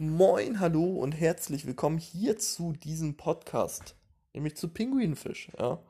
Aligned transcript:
Moin, 0.00 0.60
hallo 0.60 0.84
und 0.84 1.10
herzlich 1.10 1.66
willkommen 1.66 1.98
hier 1.98 2.38
zu 2.38 2.72
diesem 2.72 3.16
Podcast, 3.16 3.96
nämlich 4.32 4.56
zu 4.56 4.68
Pinguinfisch. 4.68 5.50
Ja. 5.58 5.82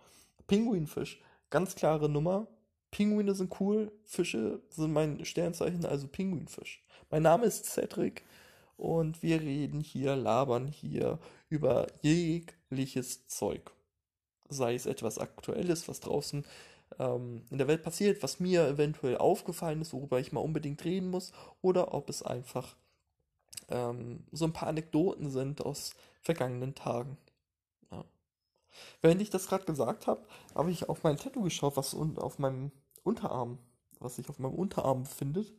Pinguinfisch, 0.46 1.20
ganz 1.50 1.74
klare 1.74 2.08
Nummer. 2.08 2.46
Pinguine 2.90 3.34
sind 3.34 3.60
cool, 3.60 3.92
Fische 4.04 4.62
sind 4.70 4.94
mein 4.94 5.22
Sternzeichen, 5.26 5.84
also 5.84 6.08
Pinguinfisch. 6.08 6.82
Mein 7.10 7.20
Name 7.20 7.44
ist 7.44 7.66
Cedric 7.66 8.24
und 8.78 9.22
wir 9.22 9.42
reden 9.42 9.80
hier, 9.80 10.16
labern 10.16 10.68
hier 10.68 11.18
über 11.50 11.86
jegliches 12.00 13.26
Zeug. 13.26 13.72
Sei 14.48 14.74
es 14.74 14.86
etwas 14.86 15.18
Aktuelles, 15.18 15.86
was 15.86 16.00
draußen 16.00 16.46
ähm, 16.98 17.42
in 17.50 17.58
der 17.58 17.68
Welt 17.68 17.82
passiert, 17.82 18.22
was 18.22 18.40
mir 18.40 18.68
eventuell 18.68 19.18
aufgefallen 19.18 19.82
ist, 19.82 19.92
worüber 19.92 20.18
ich 20.18 20.32
mal 20.32 20.40
unbedingt 20.40 20.82
reden 20.86 21.10
muss, 21.10 21.32
oder 21.60 21.92
ob 21.92 22.08
es 22.08 22.22
einfach 22.22 22.74
ähm, 23.68 24.24
so 24.32 24.44
ein 24.44 24.52
paar 24.52 24.68
Anekdoten 24.68 25.30
sind 25.30 25.64
aus 25.64 25.92
vergangenen 26.22 26.74
Tagen. 26.74 27.16
Ja. 27.90 28.04
Während 29.00 29.22
ich 29.22 29.30
das 29.30 29.46
gerade 29.46 29.64
gesagt 29.64 30.06
habe, 30.06 30.22
habe 30.54 30.70
ich 30.70 30.88
auf 30.88 31.02
mein 31.02 31.16
Tattoo 31.16 31.42
geschaut, 31.42 31.76
was 31.76 31.94
auf 31.94 32.38
meinem 32.38 32.72
Unterarm, 33.02 33.58
was 34.00 34.16
sich 34.16 34.28
auf 34.28 34.38
meinem 34.38 34.54
Unterarm 34.54 35.02
befindet, 35.02 35.52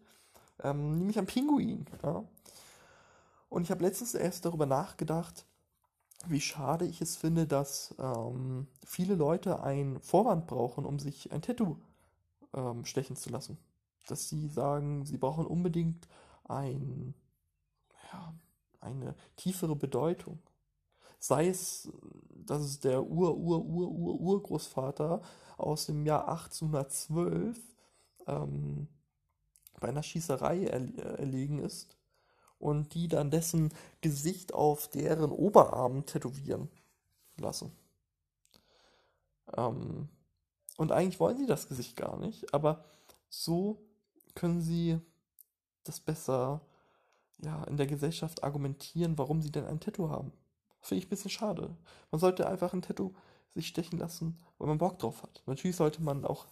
ähm, 0.64 0.98
nämlich 0.98 1.17
ein 1.17 1.26
Pinguin. 1.26 1.86
Ja. 2.03 2.23
Und 3.50 3.64
ich 3.64 3.72
habe 3.72 3.84
letztens 3.84 4.14
erst 4.14 4.45
darüber 4.45 4.66
nachgedacht, 4.66 5.45
wie 6.28 6.41
schade 6.41 6.86
ich 6.86 7.02
es 7.02 7.16
finde, 7.16 7.48
dass 7.48 7.95
ähm, 7.98 8.67
viele 8.86 9.16
Leute 9.16 9.64
einen 9.64 10.00
Vorwand 10.02 10.48
brauchen, 10.48 10.86
um 10.86 11.00
sich 11.00 11.31
ein 11.31 11.41
Tattoo 11.41 11.78
ähm, 12.53 12.86
stechen 12.86 13.16
zu 13.16 13.30
lassen. 13.30 13.58
Dass 14.08 14.28
sie 14.30 14.48
sagen, 14.50 15.05
sie 15.05 15.17
brauchen 15.17 15.45
unbedingt 15.45 16.08
ein 16.44 17.14
ja, 18.12 18.34
eine 18.80 19.16
tiefere 19.36 19.76
Bedeutung. 19.76 20.40
Sei 21.20 21.50
es, 21.50 21.89
dass 22.45 22.61
es 22.61 22.80
der 22.80 23.03
Ur-Ur-Ur-Ur-Urgroßvater 23.03 25.22
aus 25.58 25.88
dem 25.88 26.06
Jahr 26.06 26.30
1812 26.30 27.59
ähm, 28.28 28.88
bei 29.80 29.89
einer 29.89 30.03
Schießerei 30.03 30.66
erlegen 30.66 31.59
ist 31.59 31.98
und 32.58 32.94
die 32.94 33.08
dann 33.08 33.31
dessen 33.31 33.73
Gesicht 34.02 34.53
auf 34.53 34.89
deren 34.89 35.31
Oberarm 35.31 36.05
tätowieren 36.05 36.70
lassen. 37.38 37.72
Ähm, 39.55 40.09
und 40.78 40.92
eigentlich 40.92 41.20
wollen 41.20 41.38
sie 41.38 41.48
das 41.48 41.67
Gesicht 41.67 41.95
gar 41.95 42.17
nicht, 42.17 42.53
aber 42.53 42.86
so 43.30 43.81
können 44.36 44.61
sie 44.61 45.00
das 45.83 46.00
besser 46.00 46.61
ja, 47.44 47.64
in 47.66 47.78
der 47.78 47.88
Gesellschaft 47.88 48.44
argumentieren, 48.44 49.18
warum 49.18 49.42
sie 49.42 49.52
denn 49.52 49.66
ein 49.66 49.80
Tattoo 49.80 50.09
haben. 50.09 50.32
Finde 50.82 51.00
ich 51.00 51.08
ein 51.08 51.09
bisschen 51.09 51.32
schade. 51.32 51.76
Man 52.12 52.20
sollte 52.20 52.48
einfach 52.48 52.73
ein 52.73 52.82
Tattoo 52.82 53.14
sich 53.54 53.68
stechen 53.68 54.00
lassen, 54.00 54.38
weil 54.58 54.68
man 54.68 54.78
Bock 54.78 55.00
drauf 55.00 55.23
hat. 55.23 55.44
Natürlich 55.45 55.76
sollte 55.76 56.02
man 56.02 56.26
auch 56.26 56.48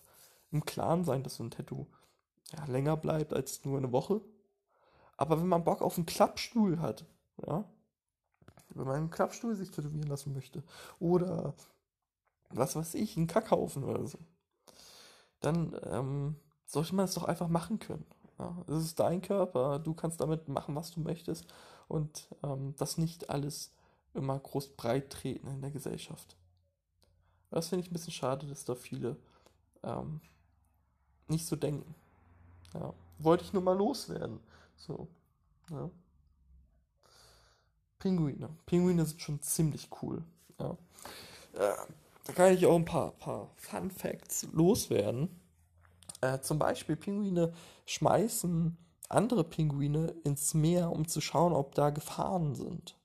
im 0.51 0.65
Klaren 0.65 1.03
sein, 1.03 1.23
dass 1.23 1.35
so 1.35 1.43
ein 1.43 1.51
Tattoo 1.51 1.87
ja, 2.51 2.65
länger 2.65 2.97
bleibt 2.97 3.33
als 3.33 3.63
nur 3.65 3.77
eine 3.77 3.91
Woche. 3.91 4.21
Aber 5.17 5.39
wenn 5.39 5.47
man 5.47 5.63
Bock 5.63 5.81
auf 5.81 5.97
einen 5.97 6.05
Klappstuhl 6.05 6.79
hat, 6.79 7.05
ja, 7.45 7.65
wenn 8.69 8.85
man 8.85 8.95
einen 8.95 9.09
Klappstuhl 9.09 9.55
sich 9.55 9.71
tätowieren 9.71 10.07
lassen 10.07 10.33
möchte, 10.33 10.63
oder 10.99 11.55
was 12.49 12.75
weiß 12.75 12.93
ich, 12.95 13.17
einen 13.17 13.27
Kackhaufen 13.27 13.83
oder 13.83 14.05
so, 14.07 14.19
dann 15.39 15.75
ähm, 15.83 16.35
sollte 16.65 16.95
man 16.95 17.05
es 17.05 17.13
doch 17.13 17.25
einfach 17.25 17.47
machen 17.47 17.79
können. 17.79 18.05
Ja, 18.39 18.55
es 18.67 18.83
ist 18.83 18.99
dein 18.99 19.21
Körper, 19.21 19.79
du 19.79 19.93
kannst 19.93 20.21
damit 20.21 20.47
machen, 20.47 20.75
was 20.75 20.91
du 20.91 20.99
möchtest 20.99 21.45
und 21.87 22.27
ähm, 22.43 22.75
das 22.77 22.97
nicht 22.97 23.29
alles 23.29 23.71
immer 24.13 24.37
groß 24.39 24.75
breit 24.75 25.09
treten 25.09 25.47
in 25.47 25.61
der 25.61 25.71
Gesellschaft. 25.71 26.35
Das 27.49 27.69
finde 27.69 27.83
ich 27.83 27.91
ein 27.91 27.93
bisschen 27.93 28.13
schade, 28.13 28.45
dass 28.47 28.65
da 28.65 28.75
viele 28.75 29.17
ähm, 29.83 30.21
nicht 31.27 31.45
so 31.45 31.55
denken. 31.55 31.95
Ja, 32.73 32.93
wollte 33.19 33.43
ich 33.43 33.53
nur 33.53 33.63
mal 33.63 33.77
loswerden. 33.77 34.39
So, 34.75 35.07
ja. 35.71 35.89
Pinguine. 37.99 38.49
Pinguine 38.65 39.05
sind 39.05 39.21
schon 39.21 39.41
ziemlich 39.41 39.89
cool. 40.01 40.23
Ja. 40.59 40.77
Äh, 41.53 41.75
da 42.25 42.33
kann 42.33 42.53
ich 42.53 42.65
auch 42.65 42.75
ein 42.75 42.85
paar, 42.85 43.11
paar 43.11 43.49
Fun 43.55 43.89
Facts 43.89 44.47
loswerden. 44.51 45.29
Äh, 46.21 46.39
zum 46.39 46.59
Beispiel 46.59 46.95
Pinguine 46.95 47.53
schmeißen 47.85 48.77
andere 49.09 49.43
Pinguine 49.43 50.15
ins 50.23 50.53
Meer, 50.53 50.91
um 50.91 51.07
zu 51.07 51.21
schauen, 51.21 51.53
ob 51.53 51.75
da 51.75 51.89
Gefahren 51.89 52.55
sind. 52.55 52.97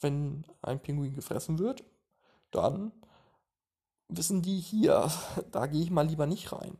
Wenn 0.00 0.44
ein 0.62 0.80
Pinguin 0.80 1.14
gefressen 1.14 1.58
wird, 1.58 1.84
dann 2.50 2.92
wissen 4.08 4.42
die 4.42 4.60
hier, 4.60 5.10
da 5.50 5.66
gehe 5.66 5.82
ich 5.82 5.90
mal 5.90 6.06
lieber 6.06 6.26
nicht 6.26 6.52
rein. 6.52 6.78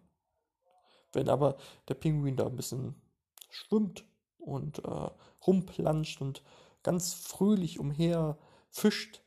Wenn 1.13 1.29
aber 1.29 1.57
der 1.89 1.95
Pinguin 1.95 2.37
da 2.37 2.47
ein 2.47 2.57
bisschen 2.57 2.95
schwimmt 3.51 4.05
und 4.39 4.85
äh, 4.85 5.11
rumplanscht 5.47 6.21
und 6.23 6.43
ganz 6.83 7.15
fröhlich 7.15 7.79
umher 7.79 8.39
fischt, 8.71 9.23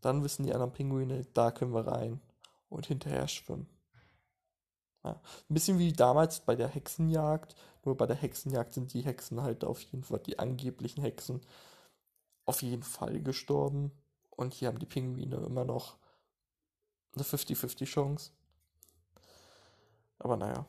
dann 0.00 0.24
wissen 0.24 0.44
die 0.44 0.52
anderen 0.52 0.72
Pinguine, 0.72 1.24
da 1.34 1.50
können 1.50 1.74
wir 1.74 1.86
rein 1.86 2.20
und 2.68 2.86
hinterher 2.86 3.28
schwimmen. 3.28 3.68
Ja. 5.04 5.12
Ein 5.12 5.54
bisschen 5.54 5.78
wie 5.78 5.92
damals 5.92 6.40
bei 6.40 6.54
der 6.54 6.68
Hexenjagd, 6.68 7.56
nur 7.84 7.96
bei 7.96 8.06
der 8.06 8.16
Hexenjagd 8.16 8.72
sind 8.72 8.92
die 8.94 9.02
Hexen 9.02 9.42
halt 9.42 9.64
auf 9.64 9.80
jeden 9.80 10.04
Fall, 10.04 10.20
die 10.20 10.38
angeblichen 10.38 11.02
Hexen, 11.02 11.40
auf 12.44 12.62
jeden 12.62 12.82
Fall 12.82 13.20
gestorben. 13.20 13.90
Und 14.30 14.54
hier 14.54 14.68
haben 14.68 14.78
die 14.78 14.86
Pinguine 14.86 15.36
immer 15.36 15.64
noch 15.64 15.96
eine 17.14 17.24
50-50 17.24 17.84
Chance. 17.84 18.30
Aber 20.18 20.36
naja, 20.36 20.66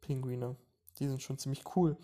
Pinguine, 0.00 0.56
die 0.98 1.08
sind 1.08 1.22
schon 1.22 1.38
ziemlich 1.38 1.64
cool. 1.74 1.96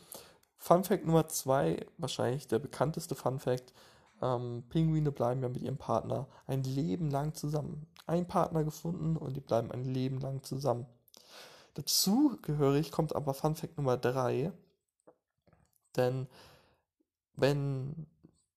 Fun 0.57 0.85
Fact 0.85 1.05
Nummer 1.05 1.29
zwei, 1.29 1.87
wahrscheinlich 1.99 2.49
der 2.49 2.59
bekannteste 2.59 3.15
Fun 3.15 3.39
Fact. 3.39 3.75
Ähm, 4.23 4.65
Pinguine 4.71 5.13
bleiben 5.13 5.43
ja 5.43 5.49
mit 5.49 5.63
ihrem 5.63 5.77
Partner 5.77 6.27
ein 6.47 6.63
Leben 6.65 7.11
lang 7.11 7.35
zusammen. 7.35 7.87
Ein 8.07 8.27
Partner 8.27 8.65
gefunden 8.65 9.17
und 9.17 9.35
die 9.35 9.41
bleiben 9.41 9.71
ein 9.71 9.85
Leben 9.85 10.19
lang 10.19 10.43
zusammen. 10.43 10.87
Dazugehörig 11.77 12.91
kommt 12.91 13.15
aber 13.15 13.35
Fun 13.35 13.55
Fact 13.55 13.77
Nummer 13.77 13.99
3. 13.99 14.51
Denn 15.95 16.27
wenn 17.35 18.07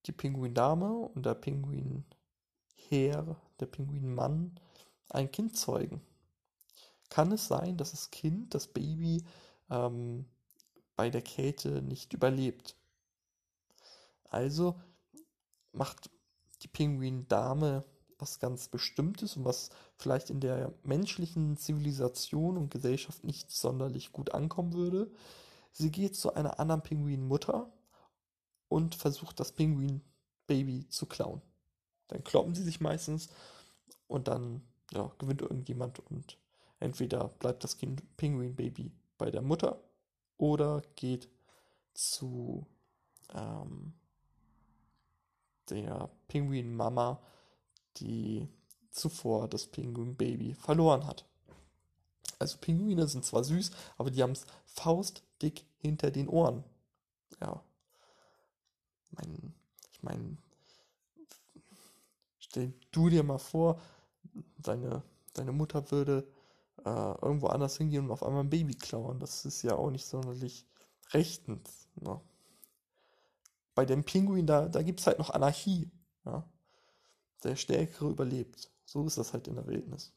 die 0.06 0.13
Pinguindame 0.13 0.94
und 0.94 1.25
der 1.25 1.34
Pinguinherr, 1.34 2.06
der 3.59 3.66
Pinguinmann, 3.66 4.58
ein 5.09 5.29
Kind 5.31 5.58
zeugen, 5.58 6.02
kann 7.09 7.34
es 7.34 7.46
sein, 7.47 7.75
dass 7.75 7.91
das 7.91 8.09
Kind, 8.09 8.53
das 8.53 8.68
Baby, 8.68 9.25
ähm, 9.69 10.25
bei 10.96 11.09
der 11.09 11.22
Kälte 11.22 11.81
nicht 11.81 12.13
überlebt. 12.13 12.78
Also 14.29 14.79
macht 15.74 16.09
die 16.62 16.69
Pinguindame 16.69 17.84
was 18.19 18.40
ganz 18.40 18.68
Bestimmtes 18.68 19.38
und 19.38 19.46
was 19.46 19.69
vielleicht 19.97 20.30
in 20.30 20.40
der 20.40 20.74
menschlichen 20.84 21.57
Zivilisation 21.57 22.57
und 22.57 22.72
Gesellschaft 22.72 23.24
nicht 23.24 23.52
sonderlich 23.52 24.12
gut 24.12 24.34
ankommen 24.34 24.74
würde. 24.74 25.12
Sie 25.72 25.91
geht 25.91 26.16
zu 26.16 26.34
einer 26.34 26.59
anderen 26.59 26.81
Pinguinmutter 26.81 27.72
und 28.68 28.96
versucht 28.96 29.40
das 29.40 29.52
Pinguin-Baby 29.52 30.88
zu 30.90 31.06
klauen. 31.06 31.41
Dann 32.08 32.24
kloppen 32.24 32.56
sie 32.56 32.63
sich 32.63 32.81
meistens 32.81 33.29
und 34.08 34.28
dann 34.28 34.62
ja, 34.91 35.12
gewinnt 35.19 35.41
irgendjemand 35.41 36.00
und 36.00 36.38
entweder 36.79 37.29
bleibt 37.40 37.63
das 37.63 37.78
Kind 37.78 38.03
Pinguin-Baby 38.18 38.91
bei 39.18 39.31
der 39.31 39.41
Mutter 39.41 39.81
oder 40.38 40.81
geht 40.96 41.29
zu 41.94 42.66
ähm, 43.34 43.93
der 45.70 46.09
Pinguin-Mama 46.28 47.22
die 47.99 48.47
zuvor 48.91 49.47
das 49.47 49.67
Pinguin-Baby 49.67 50.55
verloren 50.55 51.05
hat. 51.05 51.25
Also 52.40 52.57
Pinguine 52.57 53.07
sind 53.07 53.25
zwar 53.25 53.43
süß, 53.43 53.72
aber 53.97 54.11
die 54.11 54.23
haben 54.23 54.31
es 54.31 54.46
faustdick 54.66 55.66
hinter 55.78 56.11
den 56.11 56.29
Ohren. 56.29 56.63
Ja. 57.41 57.61
Mein, 59.11 59.53
ich 59.91 60.03
meine, 60.03 60.37
stell 62.40 62.73
du 62.91 63.09
dir 63.09 63.23
mal 63.23 63.40
vor, 63.40 63.81
deine, 64.57 65.03
deine 65.34 65.52
Mutter 65.52 65.91
würde 65.91 66.28
äh, 66.85 67.22
irgendwo 67.22 67.47
anders 67.47 67.78
hingehen 67.78 68.05
und 68.05 68.11
auf 68.11 68.23
einmal 68.23 68.43
ein 68.43 68.49
Baby 68.49 68.75
klauen. 68.75 69.19
Das 69.19 69.45
ist 69.45 69.61
ja 69.63 69.75
auch 69.75 69.90
nicht 69.90 70.05
sonderlich 70.05 70.66
rechtens. 71.11 71.90
Ne? 71.95 72.22
Bei 73.75 73.85
dem 73.85 74.03
Pinguin, 74.03 74.47
da, 74.47 74.67
da 74.67 74.81
gibt 74.81 74.99
es 74.99 75.07
halt 75.07 75.19
noch 75.19 75.29
Anarchie. 75.29 75.91
Ja? 76.25 76.47
Der 77.44 77.56
Stärkere 77.56 78.09
überlebt. 78.09 78.70
So 78.86 79.06
ist 79.06 79.18
das 79.18 79.34
halt 79.34 79.47
in 79.47 79.56
der 79.56 79.68
Wildnis. 79.68 80.12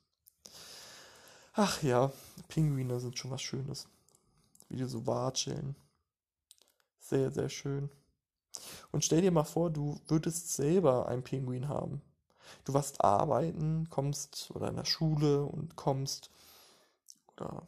Ach 1.55 1.83
ja, 1.83 2.13
Pinguine 2.49 2.99
sind 3.01 3.19
schon 3.19 3.31
was 3.31 3.43
Schönes. 3.43 3.87
Wie 4.69 4.77
die 4.77 4.85
so 4.85 5.07
watscheln. 5.07 5.77
Sehr, 6.99 7.31
sehr 7.31 7.49
schön. 7.49 7.91
Und 8.91 9.05
stell 9.05 9.21
dir 9.21 9.31
mal 9.31 9.45
vor, 9.45 9.71
du 9.71 10.01
würdest 10.09 10.55
selber 10.55 11.09
einen 11.09 11.23
Pinguin 11.23 11.69
haben. 11.69 12.01
Du 12.65 12.75
warst 12.75 13.03
arbeiten, 13.03 13.89
kommst 13.91 14.51
oder 14.55 14.69
in 14.69 14.77
der 14.77 14.85
Schule 14.85 15.45
und 15.45 15.77
kommst 15.77 16.31
oder 17.37 17.67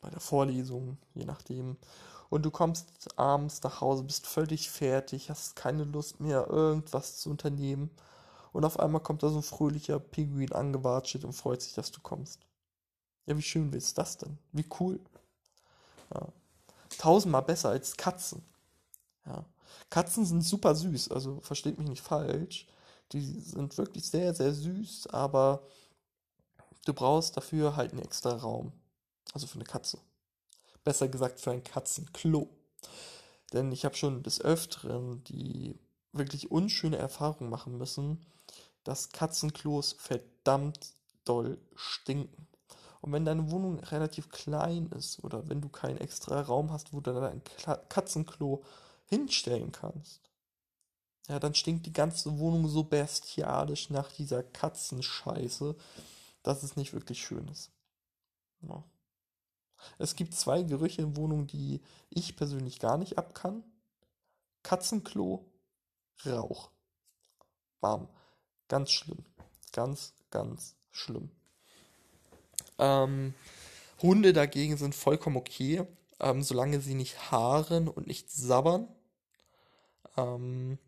bei 0.00 0.10
der 0.10 0.20
Vorlesung, 0.20 0.98
je 1.14 1.24
nachdem. 1.24 1.76
Und 2.30 2.42
du 2.44 2.50
kommst 2.50 3.18
abends 3.18 3.62
nach 3.62 3.80
Hause, 3.80 4.02
bist 4.02 4.26
völlig 4.26 4.70
fertig, 4.70 5.30
hast 5.30 5.56
keine 5.56 5.84
Lust 5.84 6.20
mehr, 6.20 6.48
irgendwas 6.48 7.18
zu 7.18 7.30
unternehmen. 7.30 7.90
Und 8.54 8.64
auf 8.64 8.78
einmal 8.78 9.02
kommt 9.02 9.24
da 9.24 9.30
so 9.30 9.38
ein 9.38 9.42
fröhlicher 9.42 9.98
Pinguin 9.98 10.52
angewatscht 10.52 11.24
und 11.24 11.32
freut 11.32 11.60
sich, 11.60 11.74
dass 11.74 11.90
du 11.90 12.00
kommst. 12.00 12.46
Ja, 13.26 13.36
wie 13.36 13.42
schön 13.42 13.72
ist 13.72 13.98
das 13.98 14.16
denn? 14.16 14.38
Wie 14.52 14.64
cool. 14.78 15.00
Ja. 16.14 16.28
Tausendmal 16.96 17.42
besser 17.42 17.70
als 17.70 17.96
Katzen. 17.96 18.44
Ja. 19.26 19.44
Katzen 19.90 20.24
sind 20.24 20.42
super 20.42 20.76
süß, 20.76 21.10
also 21.10 21.40
versteht 21.40 21.78
mich 21.80 21.88
nicht 21.88 22.02
falsch. 22.02 22.68
Die 23.10 23.40
sind 23.40 23.76
wirklich 23.76 24.08
sehr, 24.08 24.32
sehr 24.36 24.54
süß, 24.54 25.08
aber 25.08 25.66
du 26.84 26.94
brauchst 26.94 27.36
dafür 27.36 27.74
halt 27.74 27.90
einen 27.90 28.02
extra 28.02 28.36
Raum. 28.36 28.70
Also 29.32 29.48
für 29.48 29.56
eine 29.56 29.64
Katze. 29.64 29.98
Besser 30.84 31.08
gesagt 31.08 31.40
für 31.40 31.50
ein 31.50 31.64
Katzenklo. 31.64 32.48
Denn 33.52 33.72
ich 33.72 33.84
habe 33.84 33.96
schon 33.96 34.22
des 34.22 34.40
Öfteren 34.40 35.24
die 35.24 35.76
wirklich 36.16 36.50
unschöne 36.50 36.96
Erfahrung 36.96 37.48
machen 37.48 37.78
müssen, 37.78 38.24
dass 38.84 39.10
Katzenklos 39.10 39.94
verdammt 39.98 40.94
doll 41.24 41.58
stinken. 41.74 42.46
Und 43.00 43.12
wenn 43.12 43.24
deine 43.24 43.50
Wohnung 43.50 43.80
relativ 43.80 44.30
klein 44.30 44.86
ist 44.86 45.22
oder 45.22 45.48
wenn 45.48 45.60
du 45.60 45.68
keinen 45.68 45.98
extra 45.98 46.40
Raum 46.40 46.72
hast, 46.72 46.92
wo 46.92 47.00
du 47.00 47.12
dein 47.12 47.42
Katzenklo 47.88 48.62
hinstellen 49.06 49.72
kannst, 49.72 50.30
ja, 51.28 51.38
dann 51.38 51.54
stinkt 51.54 51.86
die 51.86 51.92
ganze 51.92 52.38
Wohnung 52.38 52.68
so 52.68 52.84
bestialisch 52.84 53.90
nach 53.90 54.12
dieser 54.12 54.42
Katzenscheiße, 54.42 55.74
dass 56.42 56.62
es 56.62 56.76
nicht 56.76 56.92
wirklich 56.92 57.22
schön 57.22 57.48
ist. 57.48 57.70
Ja. 58.62 58.82
Es 59.98 60.16
gibt 60.16 60.34
zwei 60.34 60.62
Gerüche 60.62 61.02
in 61.02 61.16
Wohnungen, 61.16 61.46
die 61.46 61.80
ich 62.10 62.36
persönlich 62.36 62.78
gar 62.78 62.98
nicht 62.98 63.18
abkann. 63.18 63.64
Katzenklo, 64.62 65.44
Rauch. 66.26 66.70
Bam. 67.80 68.08
Ganz 68.68 68.90
schlimm. 68.90 69.24
Ganz, 69.72 70.14
ganz 70.30 70.76
schlimm. 70.90 71.30
Ähm, 72.78 73.34
Hunde 74.02 74.32
dagegen 74.32 74.76
sind 74.76 74.94
vollkommen 74.94 75.36
okay, 75.36 75.86
ähm, 76.20 76.42
solange 76.42 76.80
sie 76.80 76.94
nicht 76.94 77.30
haaren 77.30 77.88
und 77.88 78.06
nicht 78.06 78.30
sabbern. 78.30 78.88
Ähm, 80.16 80.78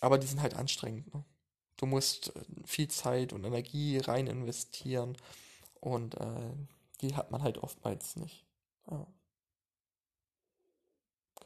aber 0.00 0.18
die 0.18 0.26
sind 0.26 0.42
halt 0.42 0.54
anstrengend. 0.54 1.12
Ne? 1.14 1.24
Du 1.76 1.86
musst 1.86 2.34
äh, 2.36 2.42
viel 2.64 2.88
Zeit 2.88 3.32
und 3.32 3.44
Energie 3.44 3.98
rein 3.98 4.26
investieren 4.26 5.16
und 5.80 6.14
äh, 6.14 6.52
die 7.00 7.16
hat 7.16 7.30
man 7.30 7.42
halt 7.42 7.58
oftmals 7.58 8.16
nicht. 8.16 8.44
Ja. 8.90 9.06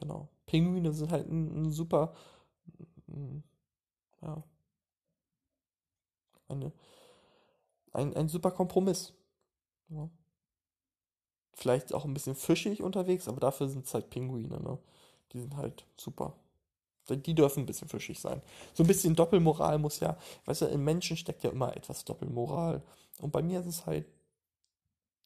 Genau. 0.01 0.29
Pinguine 0.49 0.93
sind 0.93 1.13
halt 1.13 1.29
ein, 1.29 1.63
ein 1.63 1.71
super, 1.71 2.15
ja, 4.23 4.43
eine, 6.49 6.73
ein, 7.93 8.17
ein 8.17 8.29
super 8.29 8.51
Kompromiss. 8.51 9.13
Ja. 9.91 10.09
Vielleicht 11.53 11.93
auch 11.93 12.05
ein 12.05 12.15
bisschen 12.15 12.35
fischig 12.35 12.83
unterwegs, 12.83 13.29
aber 13.29 13.41
dafür 13.41 13.69
sind 13.69 13.87
es 13.87 13.95
halt 13.95 14.11
Pinguine, 14.11 14.61
ne? 14.61 14.79
Die 15.33 15.41
sind 15.41 15.57
halt 15.57 15.85
super. 15.97 16.35
Die 17.11 17.35
dürfen 17.35 17.61
ein 17.63 17.67
bisschen 17.67 17.89
fischig 17.89 18.21
sein. 18.21 18.43
So 18.75 18.83
ein 18.83 18.87
bisschen 18.87 19.15
Doppelmoral 19.15 19.79
muss 19.79 20.01
ja, 20.01 20.17
weißt 20.47 20.63
du, 20.63 20.67
im 20.67 20.85
Menschen 20.85 21.17
steckt 21.17 21.43
ja 21.43 21.51
immer 21.51 21.77
etwas 21.77 22.05
Doppelmoral. 22.05 22.83
Und 23.19 23.33
bei 23.33 23.43
mir 23.43 23.61
ist 23.61 23.67
es 23.67 23.87
halt 23.87 24.07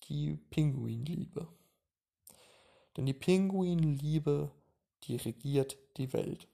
die 0.08 0.36
Pinguinliebe. 0.50 1.46
Denn 2.96 3.06
die 3.06 3.14
Pinguinliebe, 3.14 4.50
die 5.04 5.16
regiert 5.16 5.76
die 5.96 6.12
Welt. 6.12 6.46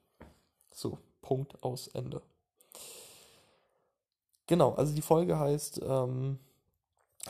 So, 0.73 0.99
Punkt 1.23 1.63
aus 1.63 1.89
Ende. 1.89 2.23
Genau, 4.47 4.75
also 4.75 4.95
die 4.95 5.03
Folge 5.03 5.39
heißt, 5.39 5.81
ähm, 5.83 6.39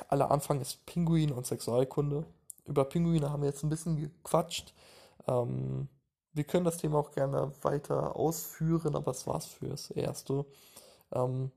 aller 0.09 0.31
Anfang 0.31 0.61
ist 0.61 0.87
Pinguin 0.87 1.32
und 1.32 1.47
Sexualkunde. 1.47 2.25
Über 2.65 2.85
Pinguine 2.85 3.31
haben 3.31 3.43
wir 3.43 3.49
jetzt 3.49 3.65
ein 3.65 3.70
bisschen 3.70 3.97
gequatscht. 3.97 4.73
Ähm, 5.26 5.88
wir 6.32 6.44
können 6.44 6.65
das 6.65 6.76
Thema 6.76 6.99
auch 6.99 7.11
gerne 7.11 7.53
weiter 7.62 8.15
ausführen, 8.15 8.94
aber 8.94 9.11
es 9.11 9.26
war's 9.26 9.47
fürs 9.47 9.91
Erste. 9.91 10.47
Ähm, 11.12 11.50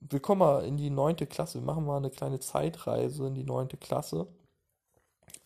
wir 0.00 0.20
kommen 0.20 0.40
mal 0.40 0.64
in 0.64 0.76
die 0.76 0.90
neunte 0.90 1.26
Klasse. 1.26 1.60
Wir 1.60 1.66
machen 1.66 1.86
mal 1.86 1.96
eine 1.96 2.10
kleine 2.10 2.38
Zeitreise 2.40 3.26
in 3.26 3.34
die 3.34 3.44
neunte 3.44 3.76
Klasse. 3.76 4.26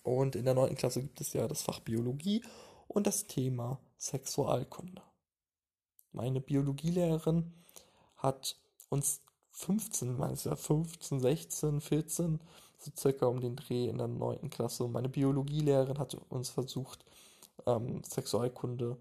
Und 0.02 0.34
in 0.34 0.44
der 0.44 0.54
neunten 0.54 0.76
Klasse 0.76 1.00
gibt 1.00 1.20
es 1.20 1.32
ja 1.32 1.46
das 1.46 1.62
Fach 1.62 1.78
Biologie 1.80 2.42
und 2.94 3.06
das 3.06 3.26
Thema 3.26 3.80
Sexualkunde. 3.98 5.02
Meine 6.12 6.40
Biologielehrerin 6.40 7.52
hat 8.16 8.56
uns 8.88 9.22
15, 9.50 10.16
meinst 10.16 10.46
ja 10.46 10.56
15, 10.56 11.20
16, 11.20 11.80
14, 11.80 12.40
so 12.78 12.90
circa 12.96 13.26
um 13.26 13.40
den 13.40 13.56
Dreh 13.56 13.88
in 13.88 13.98
der 13.98 14.08
9. 14.08 14.50
Klasse. 14.50 14.88
Meine 14.88 15.08
Biologielehrerin 15.08 15.98
hat 15.98 16.14
uns 16.28 16.50
versucht, 16.50 17.04
ähm, 17.66 18.02
Sexualkunde 18.04 18.96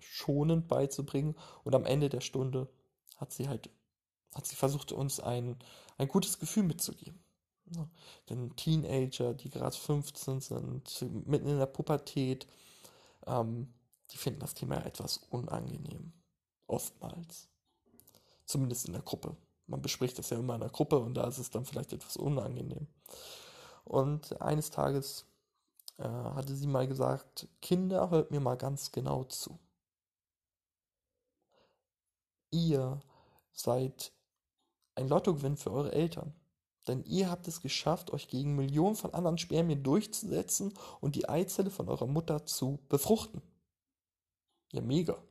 schonend 0.00 0.68
beizubringen. 0.68 1.34
Und 1.64 1.74
am 1.74 1.84
Ende 1.84 2.08
der 2.08 2.20
Stunde 2.20 2.68
hat 3.16 3.32
sie 3.32 3.48
halt, 3.48 3.70
hat 4.34 4.46
sie 4.46 4.56
versucht, 4.56 4.92
uns 4.92 5.20
ein, 5.20 5.56
ein 5.98 6.08
gutes 6.08 6.38
Gefühl 6.38 6.62
mitzugeben. 6.62 7.18
Ja, 7.74 7.88
denn 8.28 8.56
Teenager, 8.56 9.34
die 9.34 9.50
gerade 9.50 9.76
15 9.76 10.40
sind, 10.40 11.06
mitten 11.26 11.48
in 11.48 11.58
der 11.58 11.66
Pubertät, 11.66 12.46
ähm, 13.30 13.72
die 14.10 14.16
finden 14.16 14.40
das 14.40 14.54
Thema 14.54 14.84
etwas 14.84 15.18
unangenehm. 15.30 16.12
Oftmals. 16.66 17.48
Zumindest 18.44 18.86
in 18.86 18.92
der 18.92 19.02
Gruppe. 19.02 19.36
Man 19.66 19.82
bespricht 19.82 20.18
das 20.18 20.30
ja 20.30 20.38
immer 20.38 20.54
in 20.54 20.60
der 20.60 20.70
Gruppe 20.70 20.98
und 20.98 21.14
da 21.14 21.28
ist 21.28 21.38
es 21.38 21.50
dann 21.50 21.64
vielleicht 21.64 21.92
etwas 21.92 22.16
unangenehm. 22.16 22.88
Und 23.84 24.40
eines 24.40 24.70
Tages 24.70 25.26
äh, 25.98 26.08
hatte 26.08 26.54
sie 26.54 26.66
mal 26.66 26.88
gesagt, 26.88 27.48
Kinder, 27.62 28.10
hört 28.10 28.30
mir 28.30 28.40
mal 28.40 28.56
ganz 28.56 28.90
genau 28.90 29.24
zu. 29.24 29.58
Ihr 32.50 33.00
seid 33.52 34.12
ein 34.96 35.08
Lottogewinn 35.08 35.56
für 35.56 35.70
eure 35.70 35.92
Eltern. 35.92 36.34
Denn 36.88 37.04
ihr 37.04 37.30
habt 37.30 37.46
es 37.46 37.60
geschafft, 37.60 38.12
euch 38.12 38.28
gegen 38.28 38.56
Millionen 38.56 38.96
von 38.96 39.12
anderen 39.14 39.38
Spermien 39.38 39.82
durchzusetzen 39.82 40.72
und 41.00 41.14
die 41.14 41.28
Eizelle 41.28 41.70
von 41.70 41.88
eurer 41.88 42.06
Mutter 42.06 42.46
zu 42.46 42.78
befruchten. 42.88 43.42
Ja, 44.72 44.80
mega. 44.80 45.22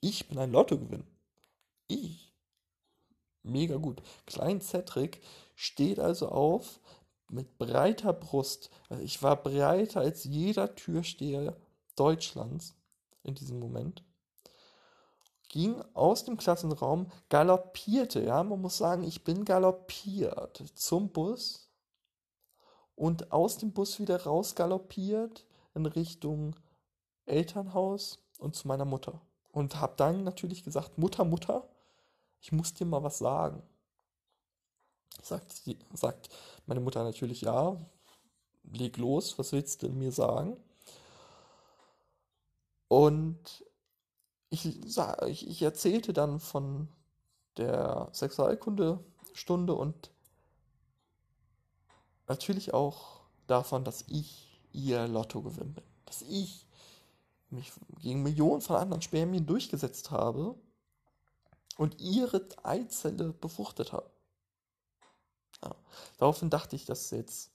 Ich 0.00 0.28
bin 0.28 0.38
ein 0.38 0.52
Lottogewinn. 0.52 1.04
Ich. 1.88 2.32
Mega 3.42 3.76
gut. 3.76 4.02
Klein 4.26 4.60
Cedric 4.60 5.20
steht 5.54 5.98
also 5.98 6.28
auf 6.28 6.80
mit 7.30 7.58
breiter 7.58 8.12
Brust. 8.12 8.70
Also 8.88 9.02
ich 9.02 9.22
war 9.22 9.42
breiter 9.42 10.00
als 10.00 10.24
jeder 10.24 10.74
Türsteher 10.74 11.56
Deutschlands 11.96 12.74
in 13.22 13.34
diesem 13.34 13.58
Moment. 13.58 14.02
Ging 15.54 15.80
aus 15.94 16.24
dem 16.24 16.36
Klassenraum, 16.36 17.12
galoppierte, 17.28 18.24
ja, 18.24 18.42
man 18.42 18.60
muss 18.60 18.76
sagen, 18.76 19.04
ich 19.04 19.22
bin 19.22 19.44
galoppiert 19.44 20.64
zum 20.74 21.10
Bus 21.10 21.70
und 22.96 23.30
aus 23.30 23.58
dem 23.58 23.72
Bus 23.72 24.00
wieder 24.00 24.24
raus 24.24 24.56
galoppiert 24.56 25.46
in 25.76 25.86
Richtung 25.86 26.56
Elternhaus 27.26 28.18
und 28.40 28.56
zu 28.56 28.66
meiner 28.66 28.84
Mutter. 28.84 29.20
Und 29.52 29.76
habe 29.76 29.94
dann 29.96 30.24
natürlich 30.24 30.64
gesagt, 30.64 30.98
Mutter, 30.98 31.24
Mutter, 31.24 31.68
ich 32.40 32.50
muss 32.50 32.74
dir 32.74 32.86
mal 32.86 33.04
was 33.04 33.18
sagen. 33.18 33.62
Sagt, 35.22 35.62
sagt 35.92 36.30
meine 36.66 36.80
Mutter 36.80 37.04
natürlich, 37.04 37.42
ja, 37.42 37.76
leg 38.64 38.96
los, 38.96 39.38
was 39.38 39.52
willst 39.52 39.84
du 39.84 39.88
mir 39.90 40.10
sagen? 40.10 40.56
Und 42.88 43.64
ich, 44.54 44.66
ich, 45.26 45.48
ich 45.48 45.62
erzählte 45.62 46.12
dann 46.12 46.38
von 46.38 46.88
der 47.56 48.08
Sexualkundestunde 48.12 49.74
und 49.74 50.10
natürlich 52.26 52.72
auch 52.72 53.20
davon, 53.46 53.84
dass 53.84 54.04
ich 54.08 54.60
ihr 54.72 55.06
Lottogewinn 55.08 55.74
bin. 55.74 55.84
Dass 56.06 56.22
ich 56.22 56.66
mich 57.50 57.72
gegen 58.00 58.22
Millionen 58.22 58.60
von 58.60 58.76
anderen 58.76 59.02
Spermien 59.02 59.46
durchgesetzt 59.46 60.10
habe 60.10 60.54
und 61.76 62.00
ihre 62.00 62.48
Eizelle 62.62 63.32
befruchtet 63.32 63.92
habe. 63.92 64.10
Ja. 65.62 65.74
Daraufhin 66.18 66.50
dachte 66.50 66.76
ich, 66.76 66.84
dass 66.84 67.10
jetzt 67.10 67.50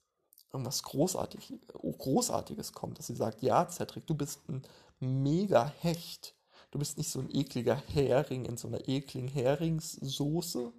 irgendwas 0.52 0.84
Großartig, 0.84 1.54
Großartiges 1.74 2.74
kommt, 2.74 2.98
dass 2.98 3.08
sie 3.08 3.16
sagt, 3.16 3.42
ja, 3.42 3.70
Cedric, 3.70 4.08
du 4.08 4.16
bist 4.16 4.48
ein 4.50 4.64
mega 5.00 5.66
Hecht. 5.80 6.34
Du 6.72 6.80
bist 6.80 6.98
nicht 6.98 7.10
so 7.10 7.20
ein 7.20 7.34
ekliger 7.34 7.76
Hering 7.76 8.46
in 8.46 8.58
so 8.58 8.68
einer 8.68 8.88
ekligen 8.88 9.28
Heringssoße, 9.28 10.72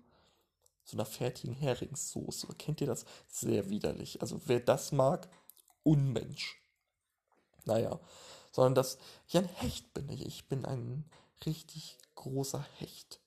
so 0.84 0.96
einer 0.96 1.04
fertigen 1.04 1.54
Heringssoße. 1.54 2.48
Kennt 2.58 2.80
ihr 2.80 2.86
das? 2.86 3.04
Sehr 3.28 3.70
widerlich. 3.70 4.22
Also 4.22 4.40
wer 4.46 4.60
das 4.60 4.92
mag, 4.92 5.28
Unmensch. 5.82 6.62
Naja, 7.64 7.98
sondern 8.52 8.74
dass 8.74 8.98
ich 9.26 9.36
ein 9.36 9.48
Hecht 9.48 9.92
bin. 9.94 10.08
Ich 10.08 10.48
bin 10.48 10.64
ein 10.64 11.04
richtig 11.44 11.98
großer 12.14 12.64
Hecht. 12.78 13.20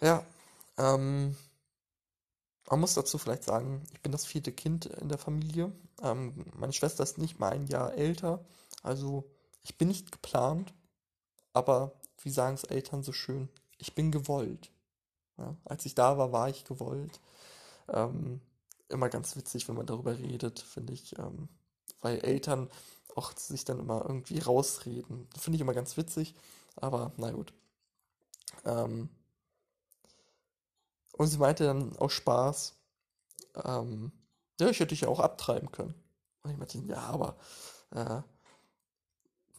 Ja, 0.00 0.24
ähm, 0.76 1.36
man 2.70 2.80
muss 2.80 2.94
dazu 2.94 3.18
vielleicht 3.18 3.44
sagen, 3.44 3.82
ich 3.92 4.00
bin 4.00 4.12
das 4.12 4.26
vierte 4.26 4.52
Kind 4.52 4.86
in 4.86 5.08
der 5.08 5.18
Familie. 5.18 5.72
Ähm, 6.02 6.44
meine 6.54 6.72
Schwester 6.72 7.02
ist 7.02 7.18
nicht 7.18 7.38
mal 7.38 7.50
ein 7.50 7.66
Jahr 7.66 7.94
älter. 7.94 8.44
Also 8.82 9.24
ich 9.68 9.76
bin 9.76 9.88
nicht 9.88 10.10
geplant, 10.10 10.72
aber 11.52 11.92
wie 12.22 12.30
sagen 12.30 12.54
es 12.54 12.64
Eltern 12.64 13.02
so 13.02 13.12
schön, 13.12 13.48
ich 13.76 13.94
bin 13.94 14.10
gewollt. 14.10 14.70
Ja, 15.36 15.54
als 15.64 15.84
ich 15.86 15.94
da 15.94 16.18
war, 16.18 16.32
war 16.32 16.48
ich 16.48 16.64
gewollt. 16.64 17.20
Ähm, 17.88 18.40
immer 18.88 19.08
ganz 19.08 19.36
witzig, 19.36 19.68
wenn 19.68 19.76
man 19.76 19.86
darüber 19.86 20.18
redet, 20.18 20.60
finde 20.60 20.94
ich. 20.94 21.18
Ähm, 21.18 21.48
weil 22.00 22.18
Eltern 22.20 22.70
auch 23.14 23.36
sich 23.36 23.64
dann 23.64 23.78
immer 23.78 24.04
irgendwie 24.06 24.38
rausreden. 24.38 25.28
Finde 25.38 25.56
ich 25.56 25.60
immer 25.60 25.74
ganz 25.74 25.96
witzig, 25.96 26.34
aber 26.76 27.12
na 27.16 27.30
gut. 27.30 27.52
Ähm, 28.64 29.10
und 31.12 31.26
sie 31.26 31.38
meinte 31.38 31.64
dann 31.64 31.96
auch 31.98 32.10
Spaß, 32.10 32.74
ähm, 33.64 34.12
ja, 34.60 34.70
ich 34.70 34.80
hätte 34.80 34.90
dich 34.90 35.02
ja 35.02 35.08
auch 35.08 35.20
abtreiben 35.20 35.70
können. 35.72 35.94
Und 36.42 36.52
ich 36.52 36.56
meinte, 36.56 36.78
ja, 36.78 37.00
aber 37.00 37.36
äh, 37.90 38.22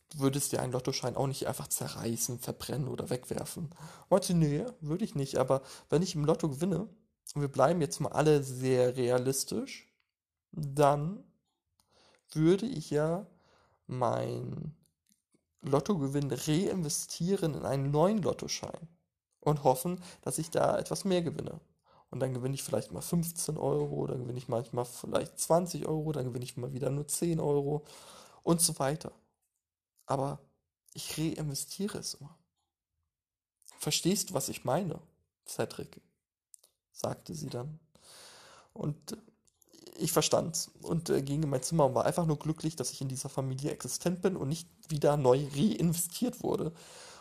du 0.10 0.20
würdest 0.20 0.52
dir 0.52 0.62
einen 0.62 0.74
Lottoschein 0.74 1.16
auch 1.16 1.28
nicht 1.28 1.48
einfach 1.48 1.68
zerreißen, 1.68 2.40
verbrennen 2.40 2.88
oder 2.88 3.10
wegwerfen. 3.10 3.70
Meinte, 4.10 4.34
nee, 4.34 4.66
würde 4.82 5.06
ich 5.06 5.16
nicht, 5.16 5.38
aber 5.38 5.62
wenn 5.90 6.02
ich 6.02 6.16
im 6.16 6.26
Lotto 6.26 6.50
gewinne, 6.50 6.88
und 7.36 7.42
wir 7.42 7.48
bleiben 7.48 7.82
jetzt 7.82 8.00
mal 8.00 8.12
alle 8.12 8.44
sehr 8.44 8.98
realistisch, 8.98 9.88
dann 10.52 11.24
würde 12.32 12.66
ich 12.66 12.90
ja 12.90 13.28
mein 13.88 14.76
Lottogewinn 15.62 16.32
reinvestieren 16.32 17.54
in 17.54 17.66
einen 17.66 17.92
neuen 17.92 18.22
Lottoschein 18.22 18.88
und 19.42 19.64
hoffen, 19.64 20.02
dass 20.22 20.38
ich 20.38 20.50
da 20.50 20.78
etwas 20.78 21.06
mehr 21.06 21.22
gewinne. 21.22 21.60
Und 22.12 22.20
dann 22.22 22.34
gewinne 22.34 22.56
ich 22.56 22.64
vielleicht 22.64 22.92
mal 22.92 23.02
15 23.02 23.58
Euro, 23.58 24.08
dann 24.08 24.22
gewinne 24.22 24.40
ich 24.40 24.48
manchmal 24.48 24.86
vielleicht 24.86 25.38
20 25.40 25.88
Euro, 25.88 26.12
dann 26.12 26.26
gewinne 26.26 26.46
ich 26.46 26.58
mal 26.58 26.74
wieder 26.74 26.90
nur 26.90 27.08
10 27.08 27.40
Euro 27.40 27.84
und 28.44 28.62
so 28.62 28.80
weiter. 28.80 29.12
Aber 30.10 30.40
ich 30.94 31.18
reinvestiere 31.18 32.00
es 32.00 32.16
immer. 32.16 32.36
Verstehst 33.78 34.30
du, 34.30 34.34
was 34.34 34.50
ich 34.50 34.66
meine, 34.66 35.00
Cedric? 35.48 36.02
sagte 36.92 37.34
sie 37.34 37.50
dann. 37.50 37.80
Und 38.74 39.18
ich 39.98 40.12
verstand's 40.12 40.72
und 40.82 41.10
äh, 41.10 41.22
ging 41.22 41.44
in 41.44 41.50
mein 41.50 41.62
Zimmer 41.62 41.86
und 41.86 41.94
war 41.94 42.06
einfach 42.06 42.26
nur 42.26 42.40
glücklich, 42.40 42.76
dass 42.76 42.92
ich 42.92 43.02
in 43.02 43.08
dieser 43.08 43.30
Familie 43.30 43.72
existent 43.72 44.22
bin 44.22 44.36
und 44.36 44.50
nicht 44.50 44.68
wieder 44.90 45.16
neu 45.16 45.48
reinvestiert 45.56 46.42
wurde. 46.42 46.74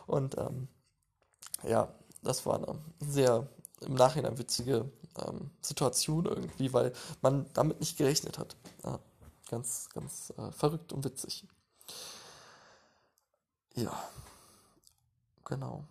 Und 0.06 0.38
ähm, 0.38 0.68
ja, 1.62 1.94
das 2.22 2.46
war 2.46 2.56
eine 2.56 2.78
sehr 3.00 3.48
im 3.82 3.94
Nachhinein 3.94 4.38
witzige 4.38 4.90
ähm, 5.18 5.50
Situation 5.60 6.24
irgendwie, 6.24 6.72
weil 6.72 6.92
man 7.20 7.46
damit 7.52 7.80
nicht 7.80 7.98
gerechnet 7.98 8.38
hat. 8.38 8.56
Ja, 8.82 8.98
ganz, 9.50 9.90
ganz 9.90 10.32
äh, 10.38 10.50
verrückt 10.52 10.92
und 10.92 11.04
witzig. 11.04 11.46
Ja, 13.78 13.92
genau. 15.44 15.84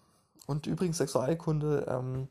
Und 0.45 0.67
übrigens 0.67 0.97
Sexualkunde, 0.97 1.85
ähm, 1.87 2.27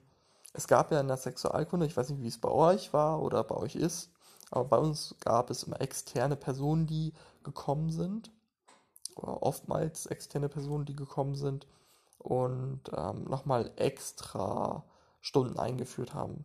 es 0.53 0.67
gab 0.67 0.93
ja 0.93 1.01
in 1.01 1.09
der 1.09 1.17
Sexualkunde, 1.17 1.87
ich 1.87 1.97
weiß 1.97 2.11
nicht, 2.11 2.23
wie 2.23 2.29
es 2.29 2.39
bei 2.39 2.51
euch 2.51 2.93
war 2.93 3.23
oder 3.23 3.43
bei 3.43 3.55
euch 3.55 3.75
ist, 3.75 4.11
aber 4.51 4.65
bei 4.65 4.77
uns 4.77 5.15
gab 5.21 5.49
es 5.49 5.63
immer 5.63 5.81
externe 5.81 6.37
Personen, 6.37 6.87
die 6.87 7.15
gekommen 7.43 7.91
sind, 7.91 8.31
oder 9.15 9.43
oftmals 9.43 10.05
externe 10.05 10.51
Personen, 10.51 10.85
die 10.85 10.95
gekommen 10.95 11.37
sind 11.37 11.67
und 12.19 12.83
ähm, 12.95 13.25
nochmal 13.25 13.73
extra 13.77 14.85
Stunden 15.23 15.59
eingeführt 15.59 16.13
haben, 16.13 16.45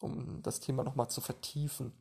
um 0.00 0.42
das 0.42 0.60
Thema 0.60 0.84
nochmal 0.84 1.08
zu 1.08 1.22
vertiefen. 1.22 1.94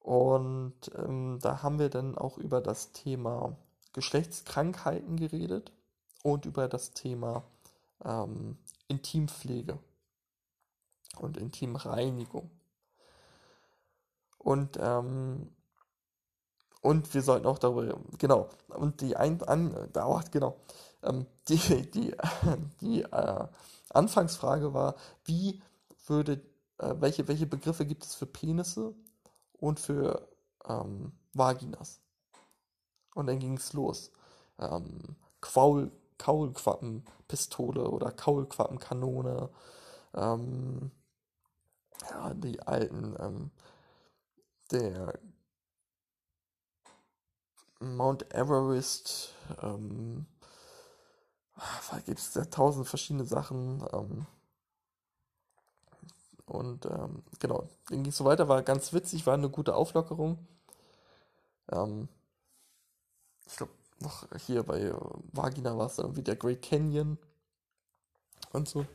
Und 0.00 0.90
ähm, 0.96 1.38
da 1.40 1.62
haben 1.62 1.78
wir 1.78 1.88
dann 1.88 2.18
auch 2.18 2.36
über 2.36 2.60
das 2.60 2.92
Thema 2.92 3.56
Geschlechtskrankheiten 3.92 5.16
geredet 5.16 5.72
und 6.22 6.46
über 6.46 6.68
das 6.68 6.92
Thema 6.92 7.44
ähm, 8.04 8.58
Intimpflege 8.88 9.78
und 11.18 11.36
Intimreinigung. 11.36 12.50
Und 14.38 14.78
ähm, 14.80 15.52
und 16.82 17.14
wir 17.14 17.22
sollten 17.22 17.46
auch 17.46 17.58
darüber, 17.58 17.96
genau, 18.18 18.48
und 18.68 19.00
die 19.00 19.16
ein, 19.16 19.40
an, 19.44 19.88
dauert, 19.92 20.32
genau, 20.32 20.56
ähm, 21.04 21.26
die, 21.48 21.90
die, 21.90 22.12
die 22.80 23.02
äh, 23.02 23.46
Anfangsfrage 23.90 24.74
war, 24.74 24.96
wie 25.24 25.62
würde, 26.06 26.42
äh, 26.78 26.94
welche, 26.98 27.28
welche 27.28 27.46
Begriffe 27.46 27.86
gibt 27.86 28.04
es 28.04 28.16
für 28.16 28.26
Penisse 28.26 28.94
und 29.52 29.78
für 29.78 30.28
ähm, 30.68 31.12
Vaginas? 31.34 32.01
Und 33.14 33.26
dann 33.26 33.38
ging 33.38 33.56
es 33.56 33.72
los. 33.72 34.10
Ähm, 34.58 35.16
Kaul, 35.40 35.90
Kaulquappenpistole 36.18 37.88
oder 37.88 38.12
Kaulquappenkanone. 38.12 39.50
Ähm, 40.14 40.90
ja, 42.10 42.34
die 42.34 42.60
alten, 42.62 43.16
ähm, 43.18 43.50
der 44.70 45.18
Mount 47.80 48.32
Everest, 48.34 49.34
ähm, 49.60 50.26
da 51.90 51.98
gibt 52.00 52.18
es 52.18 52.34
ja 52.34 52.44
tausend 52.44 52.86
verschiedene 52.86 53.24
Sachen. 53.24 53.84
Ähm, 53.92 54.26
und 56.46 56.86
ähm, 56.86 57.22
genau, 57.38 57.68
dann 57.88 58.02
ging 58.02 58.10
es 58.10 58.16
so 58.16 58.24
weiter, 58.24 58.48
war 58.48 58.62
ganz 58.62 58.92
witzig, 58.92 59.26
war 59.26 59.34
eine 59.34 59.48
gute 59.50 59.74
Auflockerung. 59.74 60.38
Ähm, 61.70 62.08
ich 63.52 63.58
glaube, 63.58 63.72
hier 64.46 64.62
bei 64.62 64.92
Vagina 65.32 65.76
war 65.76 65.86
es 65.86 65.96
dann 65.96 66.06
irgendwie 66.06 66.22
der 66.22 66.36
Great 66.36 66.62
Canyon 66.62 67.18
und 68.52 68.68
so. 68.68 68.86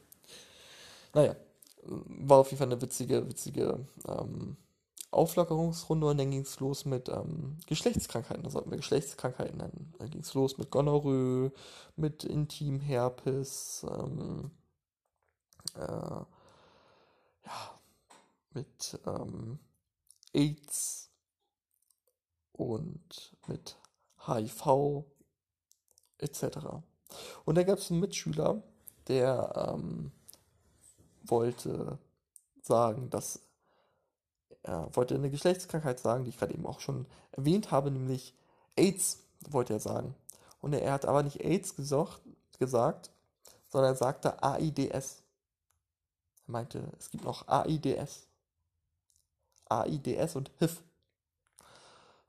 Naja, 1.13 1.35
war 1.83 2.39
auf 2.39 2.47
jeden 2.47 2.57
Fall 2.57 2.67
eine 2.67 2.81
witzige, 2.81 3.27
witzige 3.29 3.85
ähm, 4.07 4.57
Auflockerungsrunde 5.11 6.07
und 6.07 6.17
dann 6.17 6.31
ging 6.31 6.41
es 6.41 6.59
los 6.59 6.85
mit 6.85 7.07
ähm, 7.09 7.57
Geschlechtskrankheiten. 7.67 8.43
Da 8.43 8.49
sollten 8.49 8.71
wir 8.71 8.77
Geschlechtskrankheiten 8.77 9.57
nennen. 9.57 9.93
Dann 9.99 10.09
ging 10.09 10.21
es 10.21 10.33
los 10.33 10.57
mit 10.57 10.69
Gonorrhoe, 10.69 11.51
mit 11.95 12.23
Intimherpes, 12.23 13.85
ähm, 13.89 14.51
äh, 15.75 15.79
ja, 17.45 17.79
mit 18.53 18.99
ähm, 19.05 19.59
AIDS 20.33 21.09
und 22.51 23.37
mit 23.47 23.77
HIV 24.27 25.05
etc. 26.17 26.57
Und 27.45 27.55
da 27.55 27.63
gab 27.63 27.79
es 27.79 27.91
einen 27.91 27.99
Mitschüler, 27.99 28.61
der 29.07 29.73
ähm, 29.73 30.11
wollte 31.23 31.97
sagen, 32.61 33.09
dass 33.09 33.41
er 34.63 34.93
wollte 34.95 35.15
eine 35.15 35.29
Geschlechtskrankheit 35.29 35.99
sagen, 35.99 36.25
die 36.25 36.31
ich 36.31 36.37
gerade 36.37 36.53
eben 36.53 36.65
auch 36.65 36.81
schon 36.81 37.05
erwähnt 37.31 37.71
habe, 37.71 37.89
nämlich 37.89 38.33
AIDS 38.75 39.23
wollte 39.49 39.73
er 39.73 39.79
sagen. 39.79 40.13
Und 40.59 40.73
er 40.73 40.91
hat 40.91 41.05
aber 41.05 41.23
nicht 41.23 41.41
AIDS 41.41 41.75
gesagt, 41.75 42.21
gesagt 42.59 43.11
sondern 43.69 43.93
er 43.93 43.95
sagte 43.95 44.43
AIDS. 44.43 45.23
Er 46.47 46.51
meinte, 46.51 46.91
es 46.97 47.09
gibt 47.09 47.23
noch 47.23 47.47
AIDS. 47.47 48.27
AIDS 49.69 50.35
und 50.35 50.51
HIV. 50.59 50.81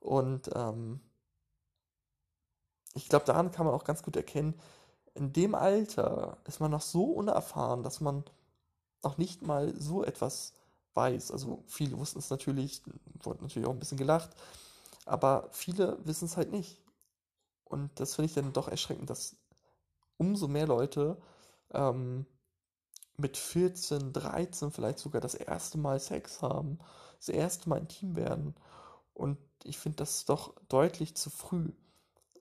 Und 0.00 0.50
ähm, 0.54 1.00
ich 2.94 3.08
glaube, 3.08 3.24
daran 3.26 3.50
kann 3.52 3.66
man 3.66 3.74
auch 3.74 3.84
ganz 3.84 4.02
gut 4.02 4.16
erkennen, 4.16 4.54
in 5.14 5.32
dem 5.32 5.54
Alter 5.54 6.38
ist 6.46 6.60
man 6.60 6.70
noch 6.70 6.82
so 6.82 7.04
unerfahren, 7.04 7.82
dass 7.82 8.00
man 8.00 8.24
noch 9.02 9.18
nicht 9.18 9.42
mal 9.42 9.74
so 9.80 10.04
etwas 10.04 10.54
weiß. 10.94 11.30
Also 11.32 11.64
viele 11.66 11.98
wussten 11.98 12.18
es 12.18 12.30
natürlich, 12.30 12.82
wurden 13.22 13.42
natürlich 13.42 13.68
auch 13.68 13.72
ein 13.72 13.78
bisschen 13.78 13.98
gelacht, 13.98 14.30
aber 15.06 15.48
viele 15.52 15.98
wissen 16.06 16.26
es 16.26 16.36
halt 16.36 16.52
nicht. 16.52 16.80
Und 17.64 18.00
das 18.00 18.14
finde 18.14 18.26
ich 18.26 18.34
dann 18.34 18.52
doch 18.52 18.68
erschreckend, 18.68 19.10
dass 19.10 19.36
umso 20.18 20.48
mehr 20.48 20.66
Leute 20.66 21.18
ähm, 21.72 22.26
mit 23.16 23.36
14, 23.36 24.12
13 24.12 24.70
vielleicht 24.72 24.98
sogar 24.98 25.20
das 25.20 25.34
erste 25.34 25.78
Mal 25.78 26.00
Sex 26.00 26.42
haben, 26.42 26.78
das 27.18 27.28
erste 27.28 27.68
Mal 27.68 27.78
intim 27.80 28.16
werden 28.16 28.54
Und 29.14 29.38
ich 29.64 29.78
finde 29.78 29.98
das 29.98 30.24
doch 30.24 30.54
deutlich 30.68 31.16
zu 31.16 31.30
früh. 31.30 31.72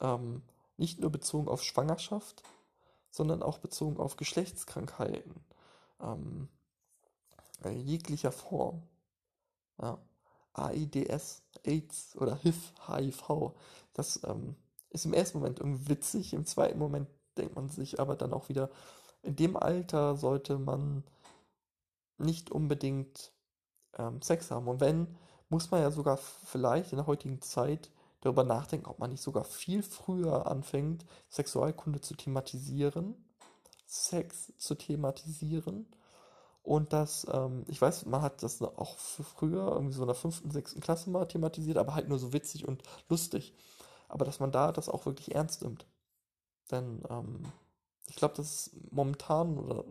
Ähm, 0.02 0.44
nicht 0.78 1.00
nur 1.00 1.10
bezogen 1.12 1.48
auf 1.48 1.64
Schwangerschaft, 1.64 2.44
sondern 3.10 3.42
auch 3.42 3.58
bezogen 3.58 3.98
auf 3.98 4.16
Geschlechtskrankheiten. 4.16 5.44
Ähm, 6.02 6.50
äh, 7.64 7.72
jeglicher 7.72 8.32
Form. 8.32 8.84
Ja. 9.82 10.00
AIDS, 10.54 11.44
AIDS 11.64 12.16
oder 12.16 12.36
HIV, 12.36 12.74
HIV. 12.88 13.54
Das 13.94 14.24
ähm, 14.24 14.56
ist 14.90 15.06
im 15.06 15.14
ersten 15.14 15.40
Moment 15.40 15.60
irgendwie 15.60 15.90
witzig, 15.90 16.34
im 16.34 16.46
zweiten 16.46 16.80
Moment 16.80 17.08
denkt 17.38 17.56
man 17.56 17.70
sich 17.70 18.00
aber 18.00 18.16
dann 18.16 18.34
auch 18.34 18.50
wieder, 18.50 18.72
in 19.22 19.36
dem 19.36 19.56
Alter 19.56 20.16
sollte 20.16 20.58
man 20.58 21.04
nicht 22.18 22.50
unbedingt 22.50 23.32
ähm, 23.98 24.22
Sex 24.22 24.50
haben. 24.52 24.68
Und 24.68 24.80
wenn, 24.80 25.16
muss 25.50 25.70
man 25.70 25.82
ja 25.82 25.92
sogar 25.92 26.18
vielleicht 26.18 26.92
in 26.92 26.98
der 26.98 27.08
heutigen 27.08 27.42
Zeit 27.42 27.92
darüber 28.22 28.44
nachdenken, 28.44 28.88
ob 28.88 29.00
man 29.00 29.12
nicht 29.12 29.22
sogar 29.22 29.44
viel 29.44 29.84
früher 29.84 30.48
anfängt, 30.48 31.06
Sexualkunde 31.30 32.02
zu 32.02 32.16
thematisieren, 32.16 33.16
Sex 33.86 34.54
zu 34.58 34.76
thematisieren. 34.76 35.88
Und 36.64 36.92
das, 36.92 37.26
ähm, 37.32 37.64
ich 37.68 37.82
weiß, 37.82 38.06
man 38.08 38.22
hat 38.22 38.44
das 38.44 38.62
auch 38.62 38.98
früher 38.98 39.72
irgendwie 39.72 39.94
so 39.94 40.02
in 40.04 40.08
der 40.08 40.16
fünften, 40.16 40.52
sechsten 40.52 40.82
Klasse 40.82 41.10
mal 41.10 41.26
thematisiert, 41.26 41.78
aber 41.78 41.96
halt 41.96 42.10
nur 42.10 42.20
so 42.20 42.34
witzig 42.34 42.68
und 42.68 42.84
lustig. 43.08 43.54
Aber 44.10 44.26
dass 44.26 44.40
man 44.40 44.52
da 44.52 44.72
das 44.72 44.90
auch 44.90 45.06
wirklich 45.06 45.34
ernst 45.34 45.62
nimmt. 45.62 45.86
Denn 46.72 47.04
ähm, 47.10 47.44
ich 48.08 48.16
glaube, 48.16 48.36
das 48.36 48.68
ist 48.68 48.92
momentan 48.92 49.58
oder 49.58 49.86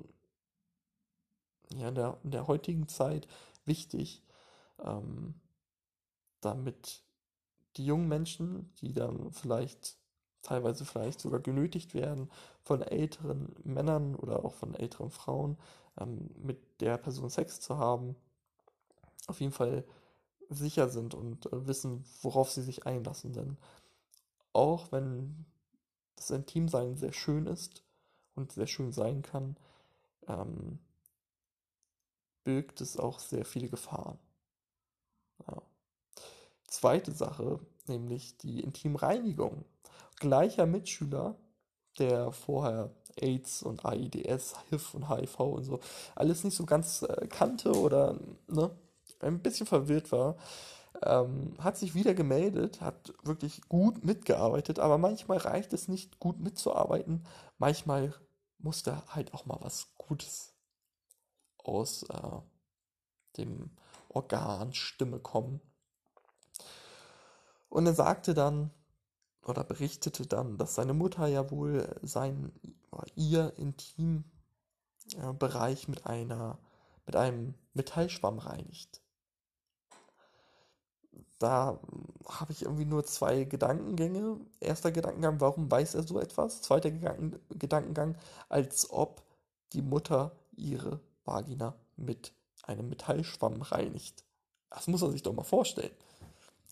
ja, 1.74 1.88
in 1.88 1.94
der, 1.94 2.18
in 2.22 2.30
der 2.30 2.46
heutigen 2.46 2.88
Zeit 2.88 3.26
wichtig, 3.64 4.22
ähm, 4.82 5.40
damit 6.40 7.02
die 7.76 7.86
jungen 7.86 8.08
Menschen, 8.08 8.72
die 8.80 8.92
dann 8.92 9.32
vielleicht 9.32 9.96
teilweise 10.42 10.84
vielleicht 10.84 11.20
sogar 11.20 11.40
genötigt 11.40 11.94
werden 11.94 12.30
von 12.62 12.82
älteren 12.82 13.54
Männern 13.64 14.14
oder 14.14 14.44
auch 14.44 14.54
von 14.54 14.74
älteren 14.74 15.10
Frauen, 15.10 15.58
ähm, 15.98 16.30
mit 16.42 16.80
der 16.80 16.98
Person 16.98 17.30
Sex 17.30 17.60
zu 17.60 17.78
haben, 17.78 18.16
auf 19.26 19.40
jeden 19.40 19.52
Fall 19.52 19.84
sicher 20.50 20.88
sind 20.88 21.14
und 21.14 21.46
äh, 21.52 21.66
wissen, 21.66 22.04
worauf 22.22 22.50
sie 22.50 22.62
sich 22.62 22.86
einlassen. 22.86 23.32
Denn 23.32 23.58
auch 24.52 24.92
wenn 24.92 25.46
das 26.16 26.30
Intimsein 26.30 26.96
sehr 26.96 27.12
schön 27.12 27.46
ist 27.46 27.84
und 28.34 28.52
sehr 28.52 28.66
schön 28.66 28.92
sein 28.92 29.22
kann, 29.22 29.56
ähm, 30.28 30.80
birgt 32.44 32.80
es 32.80 32.96
auch 32.96 33.18
sehr 33.18 33.44
viele 33.44 33.68
Gefahren. 33.68 34.18
Ja. 35.46 35.62
Zweite 36.66 37.12
Sache, 37.12 37.60
nämlich 37.86 38.36
die 38.38 38.60
Intimreinigung. 38.60 39.64
Gleicher 40.18 40.66
Mitschüler, 40.66 41.36
der 41.98 42.32
vorher 42.32 42.90
AIDS 43.16 43.62
und 43.62 43.84
AIDS, 43.84 44.54
HIV 44.70 44.94
und 44.94 45.08
HIV 45.08 45.40
und 45.40 45.64
so 45.64 45.80
alles 46.14 46.44
nicht 46.44 46.56
so 46.56 46.66
ganz 46.66 47.02
äh, 47.02 47.26
kannte 47.28 47.72
oder 47.72 48.18
ne, 48.48 48.70
ein 49.20 49.40
bisschen 49.40 49.66
verwirrt 49.66 50.12
war, 50.12 50.36
ähm, 51.02 51.54
hat 51.58 51.76
sich 51.76 51.94
wieder 51.94 52.14
gemeldet, 52.14 52.80
hat 52.80 53.14
wirklich 53.22 53.62
gut 53.68 54.04
mitgearbeitet, 54.04 54.78
aber 54.78 54.98
manchmal 54.98 55.38
reicht 55.38 55.72
es 55.72 55.88
nicht, 55.88 56.18
gut 56.18 56.40
mitzuarbeiten. 56.40 57.26
Manchmal 57.58 58.14
muss 58.58 58.82
da 58.82 59.02
halt 59.08 59.34
auch 59.34 59.46
mal 59.46 59.58
was 59.60 59.94
Gutes 59.96 60.54
aus 61.58 62.04
äh, 62.04 62.40
dem 63.36 63.70
Organ 64.08 64.72
Stimme 64.72 65.18
kommen. 65.18 65.60
Und 67.68 67.86
er 67.86 67.94
sagte 67.94 68.34
dann 68.34 68.70
oder 69.44 69.64
berichtete 69.64 70.26
dann, 70.26 70.58
dass 70.58 70.74
seine 70.74 70.94
Mutter 70.94 71.26
ja 71.26 71.50
wohl 71.50 71.98
sein 72.02 72.52
ihr 73.14 73.52
Intimbereich 73.56 74.24
äh, 75.88 75.90
mit 75.90 76.06
einer 76.06 76.58
mit 77.06 77.14
einem 77.14 77.54
Metallschwamm 77.74 78.38
reinigt 78.38 79.00
da 81.38 81.78
habe 82.26 82.52
ich 82.52 82.62
irgendwie 82.62 82.84
nur 82.84 83.04
zwei 83.04 83.44
Gedankengänge. 83.44 84.40
Erster 84.60 84.90
Gedankengang, 84.92 85.40
warum 85.40 85.70
weiß 85.70 85.94
er 85.94 86.02
so 86.02 86.18
etwas? 86.18 86.62
Zweiter 86.62 86.90
Gedanken, 86.90 87.38
Gedankengang, 87.50 88.16
als 88.48 88.90
ob 88.90 89.22
die 89.72 89.82
Mutter 89.82 90.32
ihre 90.56 91.00
Vagina 91.24 91.74
mit 91.96 92.32
einem 92.62 92.88
Metallschwamm 92.88 93.60
reinigt. 93.62 94.24
Das 94.70 94.86
muss 94.86 95.02
man 95.02 95.12
sich 95.12 95.22
doch 95.22 95.32
mal 95.32 95.44
vorstellen. 95.44 95.94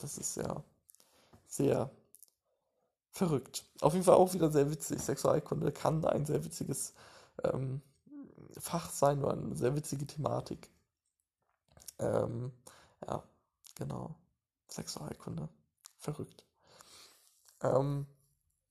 Das 0.00 0.18
ist 0.18 0.36
ja 0.36 0.62
sehr 1.54 1.90
verrückt. 3.10 3.64
Auf 3.80 3.92
jeden 3.92 4.04
Fall 4.04 4.16
auch 4.16 4.34
wieder 4.34 4.50
sehr 4.50 4.70
witzig. 4.70 5.00
Sexualkunde 5.00 5.70
kann 5.72 6.04
ein 6.04 6.26
sehr 6.26 6.44
witziges 6.44 6.94
ähm, 7.44 7.80
Fach 8.58 8.90
sein 8.90 9.22
oder 9.22 9.34
eine 9.34 9.56
sehr 9.56 9.74
witzige 9.76 10.06
Thematik. 10.06 10.70
Ähm, 11.98 12.52
ja, 13.06 13.22
genau. 13.76 14.14
Sexualkunde. 14.68 15.48
Verrückt. 15.98 16.44
Ähm, 17.62 18.06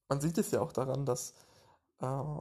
man 0.09 0.21
sieht 0.21 0.37
es 0.37 0.51
ja 0.51 0.61
auch 0.61 0.73
daran, 0.73 1.05
dass 1.05 1.33
äh, 1.99 2.37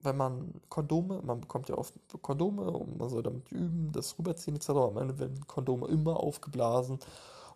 wenn 0.00 0.16
man 0.16 0.60
Kondome, 0.68 1.22
man 1.22 1.40
bekommt 1.40 1.68
ja 1.68 1.76
oft 1.76 1.94
Kondome 2.22 2.70
und 2.70 2.98
man 2.98 3.08
soll 3.08 3.22
damit 3.22 3.50
üben, 3.50 3.90
das 3.92 4.18
rüberziehen 4.18 4.56
etc. 4.56 4.70
Am 4.70 4.98
Ende 4.98 5.18
werden 5.18 5.46
Kondome 5.46 5.86
immer 5.88 6.18
aufgeblasen. 6.20 6.98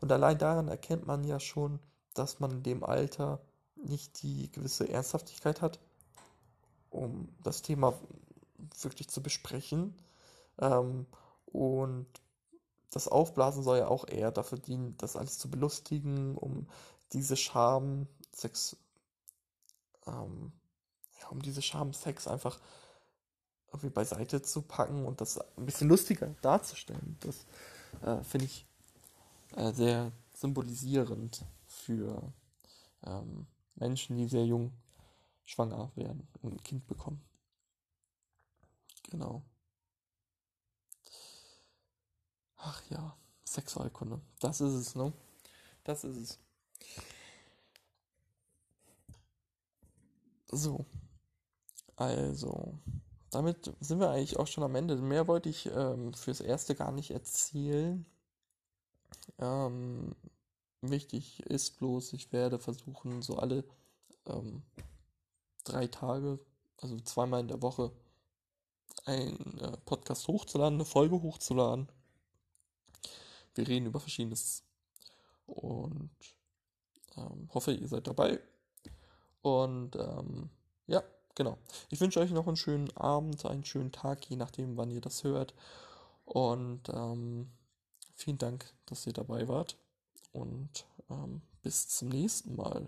Und 0.03 0.11
allein 0.11 0.37
daran 0.37 0.67
erkennt 0.67 1.07
man 1.07 1.23
ja 1.23 1.38
schon, 1.38 1.79
dass 2.15 2.41
man 2.41 2.51
in 2.51 2.62
dem 2.65 2.83
Alter 2.83 3.41
nicht 3.77 4.21
die 4.23 4.51
gewisse 4.51 4.88
Ernsthaftigkeit 4.88 5.62
hat, 5.62 5.79
um 6.91 7.29
das 7.45 7.62
Thema 7.62 7.95
wirklich 8.81 9.09
zu 9.09 9.23
besprechen. 9.23 9.95
Ähm, 10.59 11.07
und 11.47 12.07
das 12.91 13.07
Aufblasen 13.07 13.62
soll 13.62 13.79
ja 13.79 13.87
auch 13.87 14.09
eher 14.09 14.33
dafür 14.33 14.59
dienen, 14.59 14.97
das 14.99 15.15
alles 15.17 15.38
zu 15.38 15.49
belustigen, 15.49 16.37
um 16.37 16.67
diese 17.12 17.37
Scham, 17.37 18.09
Sex, 18.35 18.77
ähm, 20.09 20.51
ja, 21.21 21.29
um 21.29 21.41
diese 21.41 21.62
Scham, 21.62 21.93
Sex 21.93 22.27
einfach 22.27 22.59
irgendwie 23.69 23.91
beiseite 23.91 24.43
zu 24.43 24.62
packen 24.62 25.07
und 25.07 25.21
das 25.21 25.38
ein 25.57 25.65
bisschen 25.65 25.88
lustiger 25.88 26.35
darzustellen. 26.43 27.17
Das 27.21 27.47
äh, 28.05 28.25
finde 28.25 28.47
ich 28.47 28.67
äh, 29.57 29.73
sehr 29.73 30.12
symbolisierend 30.35 31.45
für 31.67 32.33
ähm, 33.05 33.47
Menschen, 33.77 34.17
die 34.17 34.29
sehr 34.29 34.47
jung 34.47 34.73
schwanger 35.45 35.91
werden 35.95 36.27
und 36.43 36.55
ein 36.55 36.62
Kind 36.62 36.87
bekommen. 36.87 37.23
Genau. 39.11 39.43
Ach 42.57 42.83
ja, 42.91 43.17
Sexualkunde. 43.45 44.21
Das 44.41 44.61
ist 44.61 44.73
es, 44.75 44.95
ne? 44.95 45.12
Das 45.85 46.05
ist 46.05 46.17
es. 46.17 46.38
So. 50.51 50.85
Also, 51.97 52.79
damit 53.31 53.73
sind 53.81 54.01
wir 54.01 54.11
eigentlich 54.11 54.38
auch 54.38 54.47
schon 54.47 54.65
am 54.65 54.75
Ende. 54.75 54.97
Mehr 54.97 55.27
wollte 55.29 55.49
ich 55.49 55.67
ähm, 55.67 56.15
fürs 56.15 56.41
Erste 56.41 56.75
gar 56.75 56.93
nicht 56.93 57.11
erzählen. 57.11 58.07
Ähm, 59.38 60.14
wichtig 60.81 61.40
ist 61.46 61.79
bloß, 61.79 62.12
ich 62.12 62.33
werde 62.33 62.59
versuchen, 62.59 63.22
so 63.22 63.37
alle 63.37 63.64
ähm, 64.27 64.62
drei 65.64 65.87
Tage, 65.87 66.38
also 66.81 66.98
zweimal 67.01 67.40
in 67.40 67.48
der 67.48 67.62
Woche, 67.62 67.92
einen 69.05 69.59
äh, 69.59 69.77
Podcast 69.85 70.29
hochzuladen, 70.29 70.75
eine 70.75 70.85
Folge 70.85 71.20
hochzuladen. 71.20 71.88
Wir 73.55 73.68
reden 73.68 73.87
über 73.87 74.01
Verschiedenes. 74.01 74.64
Und 75.46 76.11
ähm, 77.16 77.48
hoffe, 77.53 77.72
ihr 77.72 77.88
seid 77.88 78.07
dabei. 78.07 78.40
Und 79.42 79.96
ähm, 79.96 80.51
ja, 80.87 81.03
genau. 81.35 81.59
Ich 81.90 82.01
wünsche 82.01 82.20
euch 82.20 82.31
noch 82.31 82.46
einen 82.46 82.57
schönen 82.57 82.96
Abend, 82.96 83.44
einen 83.44 83.64
schönen 83.64 83.92
Tag, 83.92 84.25
je 84.27 84.37
nachdem, 84.37 84.77
wann 84.77 84.90
ihr 84.90 85.01
das 85.01 85.25
hört. 85.25 85.55
Und 86.25 86.88
ähm, 86.88 87.51
vielen 88.23 88.39
Dank, 88.39 88.73
dass 88.87 89.07
ihr 89.07 89.13
dabei 89.13 89.49
wart. 89.49 89.77
Und 90.33 90.87
ähm, 91.11 91.43
bis 91.63 91.89
zum 91.89 92.09
nächsten 92.09 92.55
Mal 92.57 92.87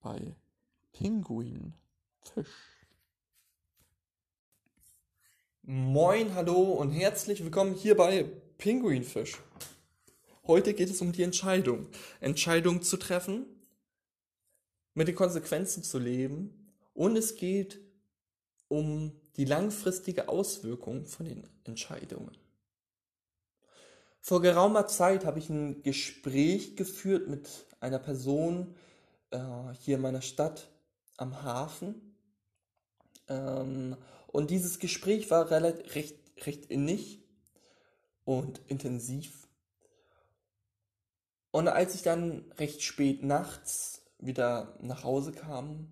bei 0.00 0.34
Pinguin 0.92 1.74
Fisch. 2.22 2.46
Moin, 5.62 6.34
hallo 6.34 6.72
und 6.72 6.90
herzlich 6.90 7.42
willkommen 7.42 7.74
hier 7.74 7.96
bei 7.96 8.24
Pinguinfisch. 8.58 9.38
Heute 10.46 10.74
geht 10.74 10.90
es 10.90 11.00
um 11.00 11.12
die 11.12 11.22
Entscheidung. 11.22 11.88
Entscheidung 12.20 12.82
zu 12.82 12.96
treffen, 12.96 13.46
mit 14.94 15.08
den 15.08 15.14
Konsequenzen 15.14 15.82
zu 15.82 15.98
leben 15.98 16.72
und 16.94 17.16
es 17.16 17.36
geht 17.36 17.80
um 18.68 19.12
die 19.36 19.44
langfristige 19.44 20.28
Auswirkung 20.28 21.06
von 21.06 21.26
den 21.26 21.46
Entscheidungen. 21.64 22.39
Vor 24.20 24.42
geraumer 24.42 24.86
Zeit 24.86 25.24
habe 25.24 25.38
ich 25.38 25.48
ein 25.48 25.82
Gespräch 25.82 26.76
geführt 26.76 27.28
mit 27.28 27.48
einer 27.80 27.98
Person 27.98 28.74
äh, 29.30 29.38
hier 29.80 29.96
in 29.96 30.02
meiner 30.02 30.20
Stadt 30.20 30.70
am 31.16 31.42
Hafen. 31.42 32.14
Ähm, 33.28 33.96
und 34.26 34.50
dieses 34.50 34.78
Gespräch 34.78 35.30
war 35.30 35.50
relativ, 35.50 35.94
recht, 35.94 36.16
recht 36.46 36.66
innig 36.66 37.24
und 38.24 38.60
intensiv. 38.68 39.48
Und 41.50 41.68
als 41.68 41.94
ich 41.94 42.02
dann 42.02 42.44
recht 42.58 42.82
spät 42.82 43.24
nachts 43.24 44.02
wieder 44.18 44.76
nach 44.80 45.02
Hause 45.02 45.32
kam 45.32 45.88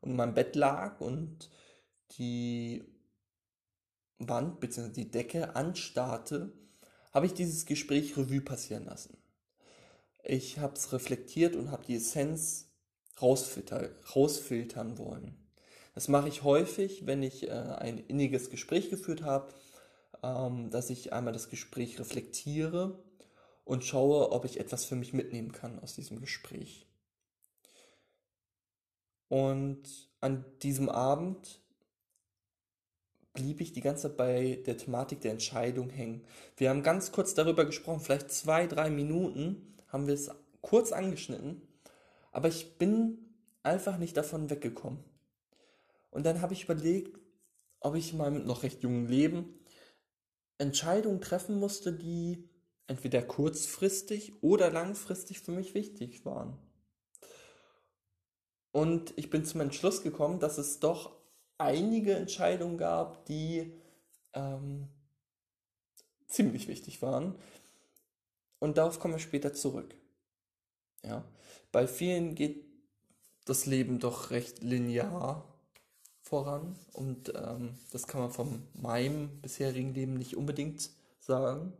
und 0.00 0.10
in 0.10 0.16
meinem 0.16 0.34
Bett 0.34 0.56
lag 0.56 1.00
und 1.00 1.50
die 2.12 2.84
Wand 4.18 4.58
bzw. 4.58 4.90
die 4.90 5.10
Decke 5.10 5.54
anstarrte, 5.54 6.52
habe 7.12 7.26
ich 7.26 7.34
dieses 7.34 7.66
Gespräch 7.66 8.16
Revue 8.16 8.40
passieren 8.40 8.84
lassen. 8.84 9.16
Ich 10.24 10.58
habe 10.58 10.74
es 10.74 10.92
reflektiert 10.92 11.56
und 11.56 11.70
habe 11.70 11.84
die 11.86 11.96
Essenz 11.96 12.68
rausfilter 13.20 13.90
rausfiltern 14.14 14.98
wollen. 14.98 15.36
Das 15.94 16.08
mache 16.08 16.28
ich 16.28 16.44
häufig, 16.44 17.06
wenn 17.06 17.22
ich 17.22 17.48
äh, 17.48 17.50
ein 17.50 17.98
inniges 17.98 18.50
Gespräch 18.50 18.90
geführt 18.90 19.22
habe, 19.22 19.52
ähm, 20.22 20.70
dass 20.70 20.90
ich 20.90 21.12
einmal 21.12 21.32
das 21.32 21.48
Gespräch 21.48 21.98
reflektiere 21.98 23.02
und 23.64 23.84
schaue, 23.84 24.30
ob 24.32 24.44
ich 24.44 24.60
etwas 24.60 24.84
für 24.84 24.96
mich 24.96 25.12
mitnehmen 25.12 25.52
kann 25.52 25.78
aus 25.80 25.94
diesem 25.94 26.20
Gespräch. 26.20 26.86
Und 29.28 30.08
an 30.20 30.44
diesem 30.62 30.88
Abend 30.88 31.60
blieb 33.38 33.60
ich 33.60 33.72
die 33.72 33.80
ganze 33.80 34.08
Zeit 34.08 34.16
bei 34.16 34.62
der 34.66 34.76
Thematik 34.76 35.20
der 35.20 35.30
Entscheidung 35.30 35.90
hängen. 35.90 36.24
Wir 36.56 36.70
haben 36.70 36.82
ganz 36.82 37.12
kurz 37.12 37.34
darüber 37.34 37.64
gesprochen, 37.64 38.00
vielleicht 38.00 38.32
zwei, 38.32 38.66
drei 38.66 38.90
Minuten 38.90 39.76
haben 39.86 40.08
wir 40.08 40.14
es 40.14 40.28
kurz 40.60 40.90
angeschnitten, 40.90 41.62
aber 42.32 42.48
ich 42.48 42.78
bin 42.78 43.18
einfach 43.62 43.96
nicht 43.96 44.16
davon 44.16 44.50
weggekommen. 44.50 45.04
Und 46.10 46.26
dann 46.26 46.40
habe 46.40 46.52
ich 46.52 46.64
überlegt, 46.64 47.16
ob 47.78 47.94
ich 47.94 48.10
in 48.12 48.18
meinem 48.18 48.44
noch 48.44 48.64
recht 48.64 48.82
jungen 48.82 49.06
Leben 49.06 49.54
Entscheidungen 50.58 51.20
treffen 51.20 51.60
musste, 51.60 51.92
die 51.92 52.50
entweder 52.88 53.22
kurzfristig 53.22 54.42
oder 54.42 54.70
langfristig 54.70 55.40
für 55.40 55.52
mich 55.52 55.74
wichtig 55.74 56.24
waren. 56.24 56.58
Und 58.72 59.12
ich 59.16 59.30
bin 59.30 59.44
zum 59.44 59.60
Entschluss 59.60 60.02
gekommen, 60.02 60.40
dass 60.40 60.58
es 60.58 60.80
doch 60.80 61.17
einige 61.58 62.14
Entscheidungen 62.14 62.78
gab, 62.78 63.26
die 63.26 63.72
ähm, 64.32 64.88
ziemlich 66.26 66.68
wichtig 66.68 67.02
waren. 67.02 67.34
Und 68.58 68.78
darauf 68.78 68.98
kommen 68.98 69.14
wir 69.14 69.20
später 69.20 69.52
zurück. 69.52 69.94
Ja, 71.04 71.24
bei 71.70 71.86
vielen 71.86 72.34
geht 72.34 72.64
das 73.44 73.66
Leben 73.66 73.98
doch 73.98 74.30
recht 74.30 74.62
linear 74.62 75.44
voran 76.22 76.76
und 76.92 77.32
ähm, 77.34 77.78
das 77.90 78.06
kann 78.06 78.20
man 78.20 78.30
von 78.30 78.62
meinem 78.74 79.40
bisherigen 79.40 79.94
Leben 79.94 80.14
nicht 80.14 80.36
unbedingt 80.36 80.90
sagen. 81.20 81.72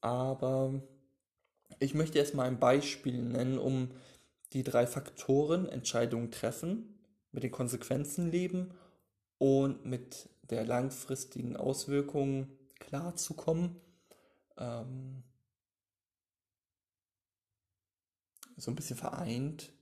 Aber 0.00 0.80
ich 1.80 1.94
möchte 1.94 2.18
erstmal 2.18 2.46
ein 2.46 2.58
Beispiel 2.58 3.20
nennen, 3.20 3.58
um 3.58 3.90
die 4.52 4.62
drei 4.62 4.86
Faktoren 4.86 5.68
Entscheidungen 5.68 6.30
treffen, 6.30 6.97
mit 7.32 7.42
den 7.42 7.50
Konsequenzen 7.50 8.30
leben 8.30 8.74
und 9.38 9.84
mit 9.84 10.28
der 10.50 10.64
langfristigen 10.64 11.56
Auswirkung 11.56 12.48
klarzukommen. 12.78 13.76
Ähm, 14.56 15.22
so 18.56 18.70
ein 18.70 18.74
bisschen 18.74 18.96
vereint. 18.96 19.72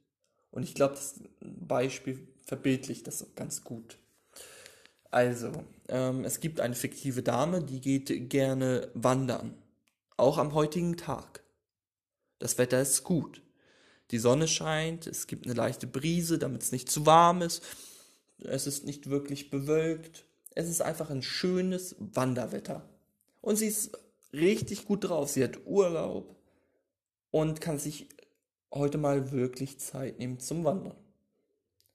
Und 0.51 0.63
ich 0.63 0.75
glaube, 0.75 0.95
das 0.95 1.21
Beispiel 1.41 2.29
verbildlicht 2.45 3.07
das 3.07 3.27
ganz 3.35 3.65
gut. 3.65 3.99
Also, 5.11 5.65
ähm, 5.89 6.25
es 6.25 6.41
gibt 6.41 6.61
eine 6.61 6.75
fiktive 6.75 7.23
Dame, 7.23 7.63
die 7.63 7.81
geht 7.81 8.29
gerne 8.29 8.91
wandern. 8.95 9.55
Auch 10.17 10.39
am 10.39 10.55
heutigen 10.55 10.97
Tag. 10.97 11.43
Das 12.39 12.59
Wetter 12.59 12.81
ist 12.81 13.05
gut. 13.05 13.43
Die 14.11 14.19
Sonne 14.19 14.47
scheint, 14.47 15.07
es 15.07 15.27
gibt 15.27 15.47
eine 15.47 15.55
leichte 15.55 15.87
Brise, 15.87 16.39
damit 16.39 16.63
es 16.63 16.73
nicht 16.73 16.91
zu 16.91 17.07
warm 17.07 17.43
ist. 17.43 17.63
Es 18.39 18.67
ist 18.67 18.85
nicht 18.85 19.11
wirklich 19.11 19.51
bewölkt. 19.51 20.25
Es 20.55 20.69
ist 20.69 20.81
einfach 20.81 21.11
ein 21.11 21.23
schönes 21.23 21.97
Wanderwetter. 21.99 22.89
Und 23.41 23.57
sie 23.57 23.67
ist 23.67 23.99
richtig 24.33 24.85
gut 24.85 25.05
drauf. 25.05 25.31
Sie 25.31 25.43
hat 25.43 25.67
Urlaub 25.67 26.37
und 27.31 27.61
kann 27.61 27.79
sich 27.79 28.09
heute 28.73 28.99
mal 28.99 29.33
wirklich 29.33 29.79
Zeit 29.81 30.19
nehmen 30.19 30.39
zum 30.39 30.65
Wandern. 30.65 30.97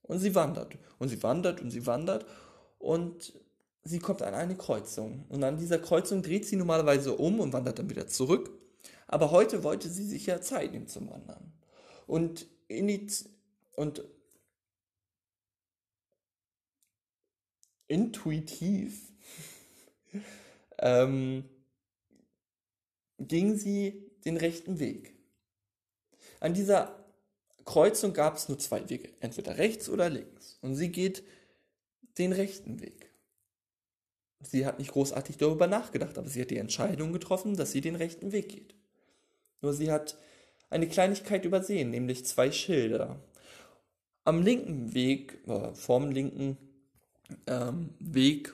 Und 0.04 0.20
sie 0.20 0.36
wandert 0.36 0.78
und 1.00 1.10
sie 1.10 1.24
wandert 1.24 1.62
und 1.62 1.72
sie 1.72 1.86
wandert 1.86 2.26
und 2.80 3.34
sie 3.84 4.00
kommt 4.00 4.22
an 4.22 4.34
eine 4.34 4.58
Kreuzung. 4.58 5.26
Und 5.30 5.44
an 5.44 5.58
dieser 5.58 5.80
Kreuzung 5.80 6.22
dreht 6.22 6.46
sie 6.46 6.58
normalerweise 6.58 7.16
um 7.16 7.40
und 7.40 7.54
wandert 7.54 7.80
dann 7.80 7.90
wieder 7.90 8.08
zurück. 8.08 8.52
Aber 9.08 9.32
heute 9.32 9.64
wollte 9.64 9.90
sie 9.90 10.06
sich 10.06 10.26
ja 10.26 10.42
Zeit 10.42 10.72
nehmen 10.72 10.88
zum 10.88 11.10
Wandern. 11.10 11.54
Und, 12.08 12.48
und 13.76 14.04
intuitiv 17.88 19.12
ähm, 20.80 21.44
ging 23.20 23.56
sie 23.58 24.12
den 24.26 24.38
rechten 24.38 24.80
Weg. 24.80 25.14
An 26.40 26.54
dieser 26.54 27.06
Kreuzung 27.66 28.14
gab 28.14 28.36
es 28.38 28.50
nur 28.50 28.58
zwei 28.60 28.90
Wege, 28.90 29.10
entweder 29.20 29.58
rechts 29.58 29.90
oder 29.90 30.10
links. 30.10 30.58
Und 30.62 30.76
sie 30.76 30.90
geht 30.90 31.24
den 32.18 32.34
rechten 32.34 32.82
Weg. 32.82 33.12
Sie 34.42 34.66
hat 34.66 34.80
nicht 34.80 34.92
großartig 34.92 35.38
darüber 35.38 35.68
nachgedacht, 35.68 36.18
aber 36.18 36.28
sie 36.28 36.42
hat 36.42 36.50
die 36.50 36.58
Entscheidung 36.58 37.14
getroffen, 37.14 37.56
dass 37.56 37.72
sie 37.72 37.82
den 37.82 37.96
rechten 37.96 38.32
Weg 38.32 38.50
geht. 38.50 38.76
Nur 39.62 39.74
sie 39.74 39.92
hat 39.92 40.18
eine 40.72 40.88
Kleinigkeit 40.88 41.46
übersehen, 41.46 41.92
nämlich 41.92 42.26
zwei 42.26 42.52
Schilder. 42.52 43.22
Am 44.24 44.42
linken 44.42 44.94
Weg, 44.94 45.38
äh, 45.48 45.74
vorm 45.76 46.12
linken 46.12 46.58
ähm, 47.46 47.92
Weg, 48.00 48.54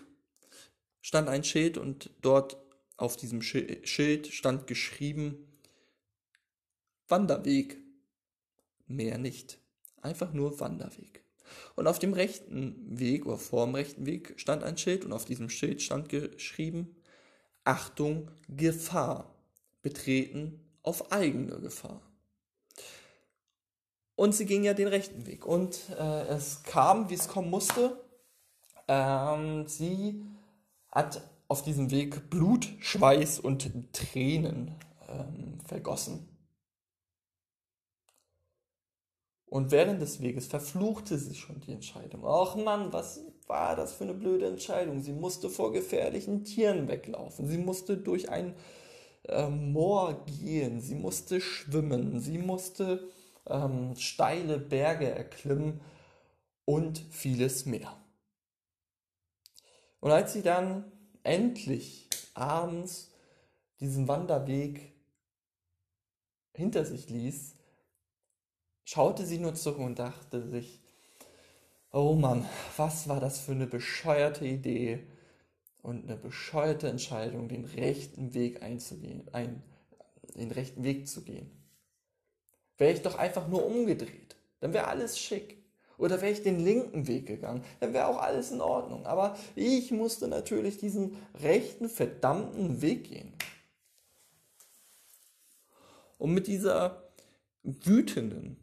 stand 1.02 1.30
ein 1.30 1.44
Schild 1.44 1.78
und 1.78 2.10
dort 2.22 2.58
auf 2.98 3.16
diesem 3.16 3.42
Schild 3.42 4.28
stand 4.28 4.68
geschrieben 4.68 5.48
Wanderweg. 7.08 7.78
Mehr 8.88 9.18
nicht. 9.18 9.60
Einfach 10.02 10.34
nur 10.34 10.60
Wanderweg. 10.60 11.24
Und 11.76 11.88
auf 11.88 12.00
dem 12.00 12.14
rechten 12.14 13.00
Weg 13.00 13.26
oder 13.26 13.38
vor 13.38 13.66
dem 13.66 13.76
rechten 13.76 14.06
Weg 14.06 14.34
stand 14.38 14.64
ein 14.64 14.78
Schild 14.78 15.06
und 15.06 15.14
auf 15.14 15.26
diesem 15.26 15.50
Schild 15.50 15.82
stand 15.82 16.10
geschrieben, 16.10 16.96
Achtung, 17.64 18.32
Gefahr, 18.50 19.36
betreten 19.82 20.60
auf 20.84 21.12
eigene 21.12 21.60
Gefahr. 21.60 22.02
Und 24.18 24.34
sie 24.34 24.48
ging 24.48 24.64
ja 24.64 24.74
den 24.74 24.88
rechten 24.88 25.28
Weg. 25.28 25.46
Und 25.46 25.80
äh, 25.98 26.24
es 26.30 26.64
kam, 26.64 27.12
wie 27.12 27.14
es 27.14 27.28
kommen 27.28 27.52
musste. 27.52 28.04
Ähm, 28.88 29.68
sie 29.68 30.26
hat 30.92 31.22
auf 31.48 31.62
diesem 31.62 31.92
Weg 31.92 32.32
Blut, 32.32 32.68
Schweiß 32.80 33.40
und 33.40 33.70
Tränen 33.94 34.74
ähm, 35.08 35.60
vergossen. 35.68 36.28
Und 39.46 39.70
während 39.70 40.02
des 40.02 40.20
Weges 40.20 40.48
verfluchte 40.48 41.20
sie 41.20 41.36
schon 41.36 41.62
die 41.62 41.74
Entscheidung. 41.74 42.26
Ach 42.26 42.56
Mann, 42.56 42.92
was 42.92 43.22
war 43.46 43.76
das 43.76 43.94
für 43.94 44.06
eine 44.06 44.16
blöde 44.16 44.48
Entscheidung? 44.48 45.00
Sie 45.00 45.14
musste 45.14 45.52
vor 45.52 45.72
gefährlichen 45.72 46.44
Tieren 46.44 46.88
weglaufen. 46.88 47.48
Sie 47.48 47.60
musste 47.60 47.98
durch 47.98 48.30
ein 48.30 48.56
äh, 49.26 49.48
Moor 49.48 50.26
gehen. 50.26 50.82
Sie 50.82 50.96
musste 50.96 51.40
schwimmen. 51.40 52.20
Sie 52.20 52.40
musste 52.40 53.08
ähm, 53.50 53.96
steile 53.96 54.60
Berge 54.60 55.10
erklimmen 55.10 55.82
und 56.66 57.00
vieles 57.12 57.66
mehr. 57.66 57.96
Und 60.00 60.12
als 60.12 60.34
sie 60.34 60.42
dann 60.42 60.92
endlich 61.24 62.10
abends 62.34 63.12
diesen 63.80 64.08
Wanderweg 64.08 64.94
hinter 66.54 66.86
sich 66.86 67.10
ließ, 67.10 67.56
schaute 68.84 69.26
sie 69.26 69.38
nur 69.38 69.56
zurück 69.56 69.80
und 69.80 70.00
dachte 70.00 70.48
sich, 70.48 70.82
oh 71.92 72.16
Mann, 72.16 72.48
was 72.76 73.08
war 73.08 73.20
das 73.20 73.40
für 73.40 73.52
eine 73.52 73.68
bescheuerte 73.68 74.46
Idee 74.46 75.08
und 75.82 76.06
eine 76.06 76.18
bescheuerte 76.18 76.90
Entscheidung, 76.90 77.48
den 77.48 77.66
rechten 77.66 78.34
Weg 78.34 78.62
einzugehen, 78.62 79.28
ein, 79.34 79.64
den 80.36 80.52
rechten 80.52 80.84
Weg 80.84 81.08
zu 81.08 81.24
gehen. 81.24 81.57
Wäre 82.78 82.94
ich 82.94 83.02
doch 83.02 83.18
einfach 83.18 83.48
nur 83.48 83.66
umgedreht, 83.66 84.36
dann 84.60 84.74
wäre 84.74 84.88
alles 84.88 85.20
schick. 85.20 85.58
Oder 85.98 86.22
wäre 86.22 86.32
ich 86.32 86.44
den 86.44 86.60
linken 86.60 87.08
Weg 87.08 87.26
gegangen, 87.26 87.64
dann 87.80 87.94
wäre 87.94 88.08
auch 88.08 88.22
alles 88.22 88.52
in 88.52 88.62
Ordnung. 88.62 89.08
Aber 89.08 89.36
ich 89.56 89.92
musste 89.92 90.28
natürlich 90.28 90.78
diesen 90.78 91.18
rechten, 91.42 91.90
verdammten 91.90 92.82
Weg 92.84 93.06
gehen. 93.06 93.34
Und 96.20 96.34
mit 96.34 96.48
dieser 96.48 97.04
wütenden, 97.64 98.58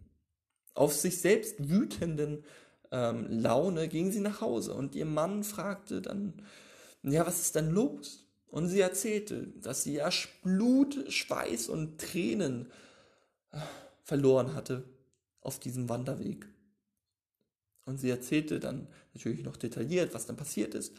auf 0.75 0.95
sich 0.95 1.21
selbst 1.21 1.69
wütenden 1.69 2.45
ähm, 2.91 3.27
Laune 3.29 3.89
ging 3.89 4.13
sie 4.13 4.21
nach 4.21 4.41
Hause 4.41 4.75
und 4.75 4.95
ihr 4.95 5.05
Mann 5.05 5.45
fragte 5.45 6.03
dann, 6.03 6.35
ja, 7.03 7.27
was 7.27 7.41
ist 7.41 7.55
denn 7.55 7.71
los? 7.71 8.27
Und 8.47 8.69
sie 8.69 8.81
erzählte, 8.81 9.49
dass 9.61 9.83
sie 9.83 9.97
erst 9.97 10.29
Blut, 10.43 11.05
Schweiß 11.13 11.69
und 11.69 12.01
Tränen 12.01 12.71
verloren 14.05 14.55
hatte 14.55 14.89
auf 15.41 15.59
diesem 15.59 15.89
Wanderweg. 15.89 16.47
Und 17.85 17.99
sie 17.99 18.11
erzählte 18.11 18.61
dann 18.61 18.87
natürlich 19.13 19.43
noch 19.43 19.57
detailliert, 19.57 20.15
was 20.15 20.27
dann 20.27 20.37
passiert 20.37 20.75
ist. 20.75 20.95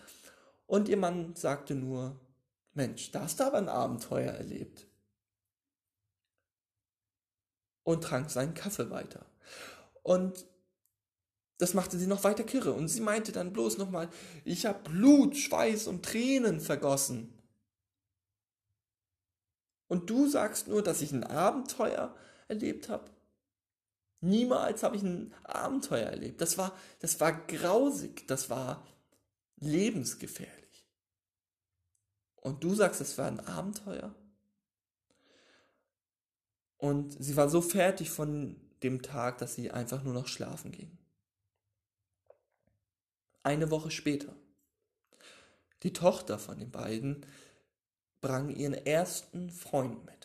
Und 0.67 0.89
ihr 0.89 0.97
Mann 0.97 1.35
sagte 1.35 1.73
nur, 1.73 2.19
Mensch, 2.73 3.11
da 3.11 3.21
hast 3.21 3.39
du 3.39 3.45
aber 3.45 3.57
ein 3.57 3.69
Abenteuer 3.69 4.33
erlebt. 4.33 4.87
Und 7.83 8.03
trank 8.03 8.29
seinen 8.29 8.53
Kaffee 8.53 8.89
weiter. 8.89 9.25
Und 10.03 10.45
das 11.57 11.73
machte 11.73 11.97
sie 11.97 12.07
noch 12.07 12.23
weiter 12.23 12.43
kirre. 12.43 12.73
Und 12.73 12.87
sie 12.87 13.01
meinte 13.01 13.31
dann 13.31 13.53
bloß 13.53 13.77
nochmal, 13.77 14.09
ich 14.43 14.65
habe 14.65 14.89
Blut, 14.89 15.37
Schweiß 15.37 15.87
und 15.87 16.03
Tränen 16.03 16.59
vergossen. 16.59 17.33
Und 19.87 20.09
du 20.09 20.27
sagst 20.27 20.67
nur, 20.67 20.81
dass 20.81 21.01
ich 21.01 21.11
ein 21.11 21.23
Abenteuer 21.23 22.15
erlebt 22.47 22.89
habe? 22.89 23.10
Niemals 24.21 24.84
habe 24.84 24.95
ich 24.95 25.03
ein 25.03 25.34
Abenteuer 25.43 26.08
erlebt. 26.08 26.41
Das 26.41 26.58
war, 26.58 26.75
das 26.99 27.19
war 27.19 27.45
grausig, 27.45 28.27
das 28.27 28.49
war 28.49 28.86
lebensgefährlich. 29.58 30.88
Und 32.38 32.63
du 32.63 32.73
sagst, 32.75 33.01
es 33.01 33.17
war 33.17 33.27
ein 33.27 33.39
Abenteuer? 33.39 34.15
Und 36.77 37.12
sie 37.23 37.36
war 37.36 37.49
so 37.49 37.62
fertig 37.62 38.10
von 38.10 38.60
dem 38.84 39.01
Tag, 39.01 39.38
dass 39.39 39.55
sie 39.55 39.71
einfach 39.71 40.03
nur 40.03 40.13
noch 40.13 40.27
schlafen 40.27 40.71
ging. 40.71 40.97
Eine 43.43 43.71
Woche 43.71 43.91
später. 43.91 44.36
Die 45.84 45.93
Tochter 45.93 46.39
von 46.39 46.58
den 46.58 46.71
beiden 46.71 47.25
brang 48.21 48.49
ihren 48.49 48.73
ersten 48.73 49.51
Freund 49.51 50.03
mit 50.05 50.24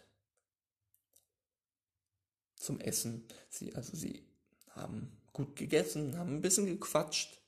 zum 2.61 2.79
Essen. 2.79 3.25
Sie, 3.49 3.75
also 3.75 3.97
sie 3.97 4.23
haben 4.71 5.11
gut 5.33 5.57
gegessen, 5.57 6.19
haben 6.19 6.37
ein 6.37 6.43
bisschen 6.43 6.67
gequatscht. 6.67 7.41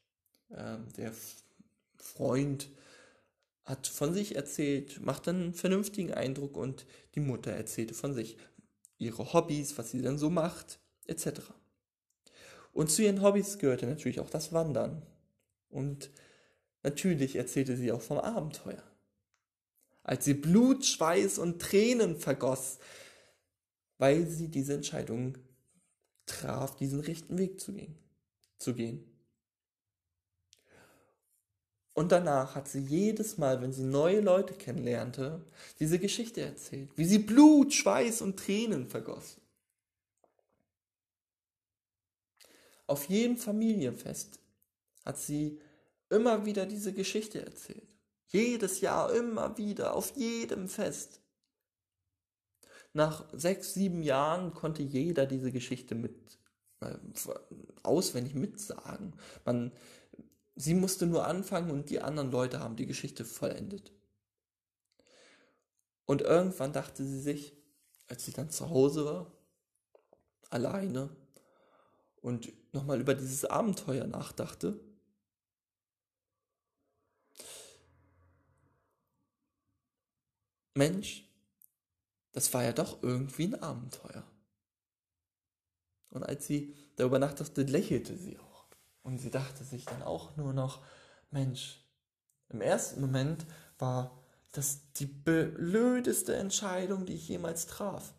Ähm, 0.50 0.88
der 0.96 1.12
Freund 1.96 2.68
hat 3.64 3.86
von 3.86 4.12
sich 4.12 4.34
erzählt, 4.34 5.00
macht 5.00 5.28
einen 5.28 5.54
vernünftigen 5.54 6.12
Eindruck 6.12 6.56
und 6.56 6.86
die 7.14 7.20
Mutter 7.20 7.52
erzählte 7.52 7.94
von 7.94 8.12
sich 8.12 8.36
ihre 8.98 9.32
Hobbys, 9.32 9.78
was 9.78 9.90
sie 9.90 10.02
denn 10.02 10.18
so 10.18 10.30
macht, 10.30 10.80
etc. 11.06 11.40
Und 12.72 12.90
zu 12.90 13.02
ihren 13.02 13.22
Hobbys 13.22 13.58
gehörte 13.58 13.86
natürlich 13.86 14.20
auch 14.20 14.30
das 14.30 14.52
Wandern. 14.52 15.02
Und 15.68 16.10
natürlich 16.82 17.36
erzählte 17.36 17.76
sie 17.76 17.92
auch 17.92 18.00
vom 18.00 18.18
Abenteuer. 18.18 18.82
Als 20.02 20.24
sie 20.24 20.34
Blut, 20.34 20.84
Schweiß 20.84 21.38
und 21.38 21.60
Tränen 21.60 22.18
vergoss, 22.18 22.78
weil 24.02 24.26
sie 24.26 24.48
diese 24.48 24.74
Entscheidung 24.74 25.38
traf, 26.26 26.74
diesen 26.74 26.98
rechten 26.98 27.38
Weg 27.38 27.60
zu 27.60 27.72
gehen. 27.72 27.96
Zu 28.58 28.74
gehen. 28.74 29.08
Und 31.92 32.10
danach 32.10 32.56
hat 32.56 32.66
sie 32.66 32.80
jedes 32.80 33.38
Mal, 33.38 33.62
wenn 33.62 33.72
sie 33.72 33.84
neue 33.84 34.20
Leute 34.20 34.54
kennenlernte, 34.54 35.46
diese 35.78 36.00
Geschichte 36.00 36.40
erzählt, 36.40 36.90
wie 36.96 37.04
sie 37.04 37.20
Blut, 37.20 37.72
Schweiß 37.72 38.22
und 38.22 38.40
Tränen 38.40 38.88
vergoss. 38.88 39.40
Auf 42.88 43.04
jedem 43.04 43.36
Familienfest 43.36 44.40
hat 45.04 45.18
sie 45.18 45.60
immer 46.10 46.44
wieder 46.44 46.66
diese 46.66 46.92
Geschichte 46.92 47.46
erzählt. 47.46 47.96
Jedes 48.26 48.80
Jahr 48.80 49.14
immer 49.14 49.56
wieder, 49.58 49.94
auf 49.94 50.16
jedem 50.16 50.68
Fest. 50.68 51.21
Nach 52.94 53.24
sechs, 53.32 53.74
sieben 53.74 54.02
Jahren 54.02 54.52
konnte 54.52 54.82
jeder 54.82 55.26
diese 55.26 55.50
Geschichte 55.50 55.94
mit 55.94 56.38
äh, 56.80 56.96
auswendig 57.82 58.34
mitsagen. 58.34 59.14
Man, 59.44 59.72
sie 60.56 60.74
musste 60.74 61.06
nur 61.06 61.26
anfangen 61.26 61.70
und 61.70 61.90
die 61.90 62.00
anderen 62.00 62.30
Leute 62.30 62.60
haben 62.60 62.76
die 62.76 62.86
Geschichte 62.86 63.24
vollendet. 63.24 63.92
Und 66.04 66.22
irgendwann 66.22 66.72
dachte 66.72 67.04
sie 67.04 67.20
sich, 67.20 67.56
als 68.08 68.24
sie 68.24 68.32
dann 68.32 68.50
zu 68.50 68.68
Hause 68.68 69.04
war, 69.06 69.32
alleine 70.50 71.08
und 72.20 72.52
nochmal 72.74 73.00
über 73.00 73.14
dieses 73.14 73.44
Abenteuer 73.44 74.06
nachdachte, 74.06 74.78
Mensch, 80.74 81.24
das 82.32 82.52
war 82.54 82.64
ja 82.64 82.72
doch 82.72 83.02
irgendwie 83.02 83.44
ein 83.44 83.62
Abenteuer. 83.62 84.24
Und 86.10 86.24
als 86.24 86.46
sie 86.46 86.74
darüber 86.96 87.18
nachdachte, 87.18 87.62
lächelte 87.62 88.16
sie 88.16 88.38
auch. 88.38 88.66
Und 89.02 89.18
sie 89.18 89.30
dachte 89.30 89.64
sich 89.64 89.84
dann 89.84 90.02
auch 90.02 90.36
nur 90.36 90.52
noch, 90.52 90.84
Mensch, 91.30 91.80
im 92.48 92.60
ersten 92.60 93.00
Moment 93.00 93.46
war 93.78 94.22
das 94.52 94.92
die 94.92 95.06
blödeste 95.06 96.36
Entscheidung, 96.36 97.06
die 97.06 97.14
ich 97.14 97.28
jemals 97.28 97.66
traf. 97.66 98.12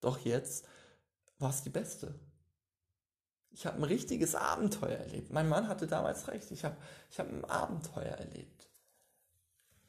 Doch 0.00 0.18
jetzt 0.18 0.66
war 1.38 1.50
es 1.50 1.62
die 1.62 1.70
beste. 1.70 2.18
Ich 3.50 3.66
habe 3.66 3.76
ein 3.76 3.84
richtiges 3.84 4.34
Abenteuer 4.34 4.98
erlebt. 4.98 5.30
Mein 5.30 5.48
Mann 5.48 5.68
hatte 5.68 5.86
damals 5.86 6.26
recht. 6.26 6.50
Ich 6.50 6.64
habe 6.64 6.76
ich 7.10 7.20
hab 7.20 7.28
ein 7.28 7.44
Abenteuer 7.44 8.16
erlebt 8.16 8.71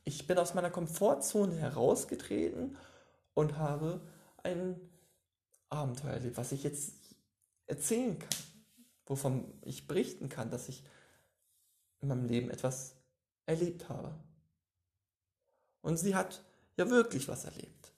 ich 0.06 0.28
bin 0.28 0.38
aus 0.38 0.54
meiner 0.54 0.70
Komfortzone 0.70 1.56
herausgetreten 1.56 2.78
und 3.34 3.58
habe 3.58 4.02
ein 4.44 4.80
Abenteuer 5.70 6.14
erlebt, 6.14 6.38
was 6.38 6.52
ich 6.52 6.64
jetzt 6.64 6.94
erzählen 7.66 8.20
kann, 8.20 8.40
wovon 9.06 9.54
ich 9.62 9.88
berichten 9.88 10.30
kann, 10.30 10.52
dass 10.52 10.70
ich 10.70 10.84
in 12.02 12.10
meinem 12.10 12.26
Leben 12.26 12.50
etwas 12.50 12.96
erlebt 13.46 13.90
habe. 13.90 14.14
Und 15.82 15.98
sie 15.98 16.16
hat 16.16 16.44
ja 16.78 16.90
wirklich 16.90 17.28
was 17.28 17.46
erlebt, 17.46 17.94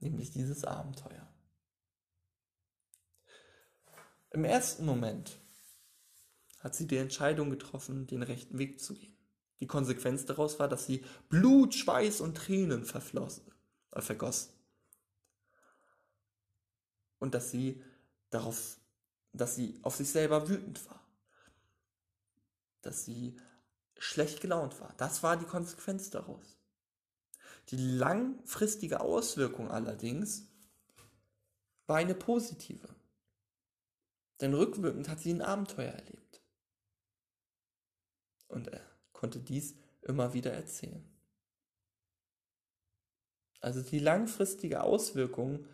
nämlich 0.00 0.30
dieses 0.30 0.64
Abenteuer. 0.64 1.26
Im 4.30 4.44
ersten 4.44 4.84
Moment 4.84 5.38
hat 6.60 6.74
sie 6.74 6.86
die 6.86 6.96
Entscheidung 6.96 7.50
getroffen, 7.50 8.06
den 8.06 8.22
rechten 8.22 8.58
Weg 8.58 8.80
zu 8.80 8.94
gehen. 8.94 9.17
Die 9.60 9.66
Konsequenz 9.66 10.24
daraus 10.24 10.58
war, 10.58 10.68
dass 10.68 10.86
sie 10.86 11.04
Blut, 11.28 11.74
Schweiß 11.74 12.20
und 12.20 12.36
Tränen 12.36 12.84
verfloss, 12.84 13.42
äh, 13.92 14.00
vergoss. 14.00 14.50
Und 17.18 17.34
dass 17.34 17.50
sie 17.50 17.82
darauf, 18.30 18.78
dass 19.32 19.56
sie 19.56 19.78
auf 19.82 19.96
sich 19.96 20.08
selber 20.10 20.48
wütend 20.48 20.86
war. 20.88 21.04
Dass 22.82 23.04
sie 23.04 23.36
schlecht 23.98 24.40
gelaunt 24.40 24.80
war. 24.80 24.94
Das 24.96 25.24
war 25.24 25.36
die 25.36 25.44
Konsequenz 25.44 26.10
daraus. 26.10 26.56
Die 27.70 27.76
langfristige 27.76 29.00
Auswirkung 29.00 29.70
allerdings 29.70 30.46
war 31.86 31.96
eine 31.96 32.14
positive. 32.14 32.88
Denn 34.40 34.54
rückwirkend 34.54 35.08
hat 35.08 35.20
sie 35.20 35.32
ein 35.32 35.42
Abenteuer 35.42 35.92
erlebt. 35.92 36.40
Und 38.46 38.68
er 38.68 38.87
konnte 39.18 39.40
dies 39.40 39.74
immer 40.02 40.32
wieder 40.32 40.52
erzählen. 40.52 41.04
Also 43.60 43.82
die 43.82 43.98
langfristige 43.98 44.84
Auswirkung 44.84 45.66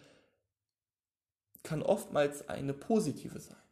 kann 1.62 1.83
oftmals 1.83 2.48
eine 2.48 2.72
positive 2.72 3.38
sein. 3.38 3.62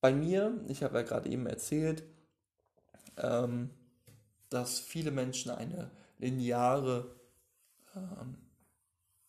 Bei 0.00 0.12
mir, 0.12 0.64
ich 0.66 0.82
habe 0.82 0.98
ja 0.98 1.02
gerade 1.04 1.28
eben 1.28 1.46
erzählt, 1.46 2.02
ähm, 3.18 3.70
dass 4.48 4.80
viele 4.80 5.12
Menschen 5.12 5.52
eine 5.52 5.92
lineare 6.18 7.14
ähm, 7.94 8.36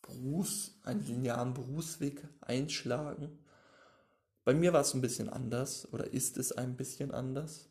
Berufs-, 0.00 0.80
einen 0.82 1.06
linearen 1.06 1.54
Berufsweg 1.54 2.26
einschlagen. 2.40 3.38
Bei 4.44 4.54
mir 4.54 4.72
war 4.72 4.80
es 4.80 4.94
ein 4.94 5.00
bisschen 5.00 5.28
anders 5.28 5.92
oder 5.92 6.12
ist 6.12 6.36
es 6.36 6.52
ein 6.52 6.76
bisschen 6.76 7.12
anders. 7.12 7.68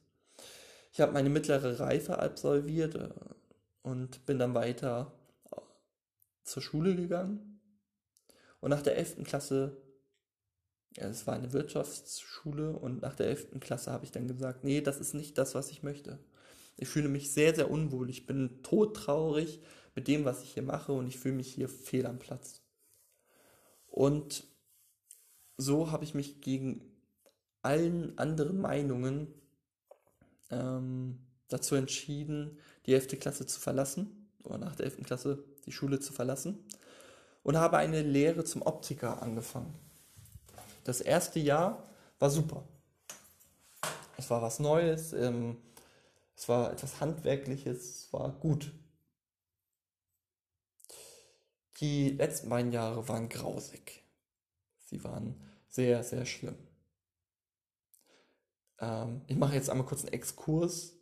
Ich 0.93 1.01
habe 1.01 1.13
meine 1.13 1.29
mittlere 1.29 1.79
Reife 1.79 2.19
absolviert 2.19 2.95
äh, 2.95 3.09
und 3.81 4.25
bin 4.25 4.39
dann 4.39 4.53
weiter 4.53 5.13
äh, 5.51 5.57
zur 6.43 6.61
Schule 6.61 6.95
gegangen. 6.95 7.61
Und 8.59 8.69
nach 8.69 8.81
der 8.81 8.97
11. 8.97 9.23
Klasse, 9.23 9.77
ja, 10.95 11.07
es 11.07 11.25
war 11.25 11.35
eine 11.35 11.53
Wirtschaftsschule, 11.53 12.73
und 12.73 13.01
nach 13.01 13.15
der 13.15 13.27
11. 13.27 13.59
Klasse 13.59 13.91
habe 13.91 14.05
ich 14.05 14.11
dann 14.11 14.27
gesagt, 14.27 14.63
nee, 14.63 14.81
das 14.81 14.99
ist 14.99 15.13
nicht 15.13 15.37
das, 15.37 15.55
was 15.55 15.71
ich 15.71 15.83
möchte. 15.83 16.19
Ich 16.77 16.87
fühle 16.87 17.09
mich 17.09 17.31
sehr, 17.33 17.55
sehr 17.55 17.71
unwohl. 17.71 18.09
Ich 18.09 18.25
bin 18.25 18.61
todtraurig 18.63 19.61
mit 19.95 20.07
dem, 20.07 20.25
was 20.25 20.43
ich 20.43 20.53
hier 20.53 20.63
mache 20.63 20.93
und 20.93 21.07
ich 21.07 21.19
fühle 21.19 21.35
mich 21.35 21.53
hier 21.53 21.69
fehl 21.69 22.05
am 22.05 22.19
Platz. 22.19 22.61
Und 23.87 24.45
so 25.61 25.91
habe 25.91 26.03
ich 26.03 26.13
mich 26.13 26.41
gegen 26.41 26.81
allen 27.61 28.17
anderen 28.17 28.59
Meinungen 28.59 29.27
ähm, 30.49 31.19
dazu 31.49 31.75
entschieden, 31.75 32.57
die 32.85 32.93
11. 32.93 33.19
Klasse 33.19 33.45
zu 33.45 33.59
verlassen 33.59 34.27
oder 34.43 34.57
nach 34.57 34.75
der 34.75 34.85
11. 34.85 35.03
Klasse 35.03 35.43
die 35.65 35.71
Schule 35.71 35.99
zu 35.99 36.13
verlassen 36.13 36.65
und 37.43 37.57
habe 37.57 37.77
eine 37.77 38.01
Lehre 38.01 38.43
zum 38.43 38.63
Optiker 38.63 39.21
angefangen. 39.21 39.73
Das 40.83 40.99
erste 40.99 41.39
Jahr 41.39 41.87
war 42.17 42.31
super. 42.31 42.63
Es 44.17 44.29
war 44.29 44.41
was 44.41 44.59
Neues, 44.59 45.13
ähm, 45.13 45.57
es 46.35 46.49
war 46.49 46.71
etwas 46.71 46.99
Handwerkliches, 46.99 47.83
es 47.83 48.13
war 48.13 48.31
gut. 48.31 48.71
Die 51.79 52.09
letzten 52.09 52.49
beiden 52.49 52.71
Jahre 52.71 53.07
waren 53.07 53.29
grausig. 53.29 54.03
Sie 54.85 55.03
waren 55.03 55.50
sehr, 55.71 56.03
sehr 56.03 56.25
schlimm. 56.25 56.57
Ähm, 58.79 59.21
ich 59.27 59.37
mache 59.37 59.55
jetzt 59.55 59.69
einmal 59.69 59.87
kurz 59.87 60.03
einen 60.03 60.13
Exkurs 60.13 60.93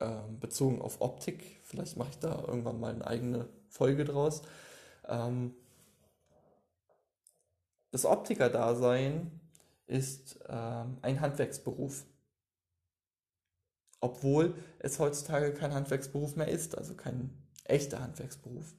ähm, 0.00 0.38
bezogen 0.40 0.82
auf 0.82 1.00
Optik. 1.00 1.60
Vielleicht 1.62 1.96
mache 1.96 2.10
ich 2.10 2.18
da 2.18 2.44
irgendwann 2.46 2.80
mal 2.80 2.94
eine 2.94 3.06
eigene 3.06 3.48
Folge 3.68 4.04
draus. 4.04 4.42
Ähm, 5.06 5.54
das 7.92 8.04
Optiker-Dasein 8.04 9.40
ist 9.86 10.38
ähm, 10.48 10.98
ein 11.02 11.20
Handwerksberuf. 11.20 12.04
Obwohl 14.00 14.54
es 14.80 14.98
heutzutage 14.98 15.54
kein 15.54 15.72
Handwerksberuf 15.72 16.36
mehr 16.36 16.48
ist, 16.48 16.76
also 16.76 16.94
kein 16.94 17.30
echter 17.64 18.00
Handwerksberuf. 18.00 18.74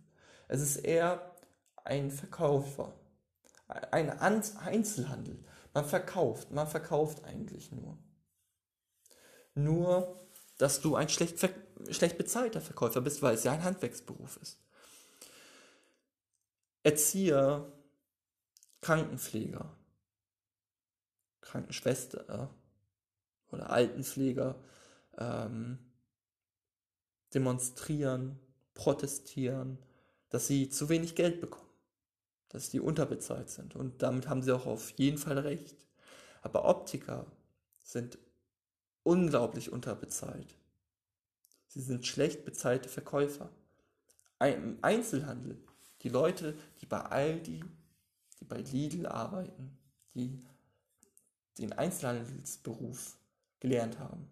Es 0.50 0.62
ist 0.62 0.78
eher 0.78 1.36
ein 1.84 2.12
Verkäufer, 2.12 2.94
ein 3.68 4.10
Einzelhandel. 4.20 5.44
Man 5.74 5.86
verkauft, 5.86 6.52
man 6.52 6.68
verkauft 6.68 7.24
eigentlich 7.24 7.72
nur. 7.72 7.98
Nur, 9.56 10.28
dass 10.58 10.82
du 10.82 10.96
ein 10.96 11.10
schlecht, 11.10 11.40
schlecht 11.90 12.18
bezahlter 12.18 12.62
Verkäufer 12.62 13.02
bist, 13.02 13.22
weil 13.22 13.36
es 13.36 13.44
ja 13.44 13.52
ein 13.52 13.64
Handwerksberuf 13.64 14.38
ist. 14.38 14.60
Erzieher, 16.84 17.72
Krankenpfleger, 18.82 19.76
Krankenschwester 21.42 22.50
oder 23.50 23.70
Altenpfleger 23.70 24.56
ähm, 25.18 25.80
demonstrieren, 27.34 28.40
protestieren, 28.74 29.80
dass 30.30 30.48
sie 30.48 30.70
zu 30.70 30.90
wenig 30.90 31.16
Geld 31.16 31.42
bekommen, 31.42 31.67
dass 32.58 32.72
die 32.72 32.80
unterbezahlt 32.80 33.52
sind. 33.52 33.76
Und 33.76 34.02
damit 34.02 34.28
haben 34.28 34.42
sie 34.42 34.52
auch 34.52 34.66
auf 34.66 34.90
jeden 34.98 35.20
Fall 35.20 35.38
recht. 35.38 35.86
Aber 36.42 36.66
Optiker 36.66 37.28
sind 37.84 38.18
unglaublich 39.04 39.72
unterbezahlt. 39.72 40.58
Sie 41.68 41.82
sind 41.82 42.08
schlecht 42.08 42.46
bezahlte 42.46 42.90
Verkäufer. 42.90 43.52
Im 44.40 44.80
Einzelhandel, 44.82 45.64
die 46.02 46.10
Leute, 46.10 46.58
die 46.82 46.88
bei 46.88 47.00
Aldi, 47.00 47.64
die 48.40 48.46
bei 48.46 48.58
Lidl 48.58 49.06
arbeiten, 49.06 49.78
die 50.16 50.44
den 51.60 51.74
Einzelhandelsberuf 51.74 53.20
gelernt 53.60 54.00
haben, 54.00 54.28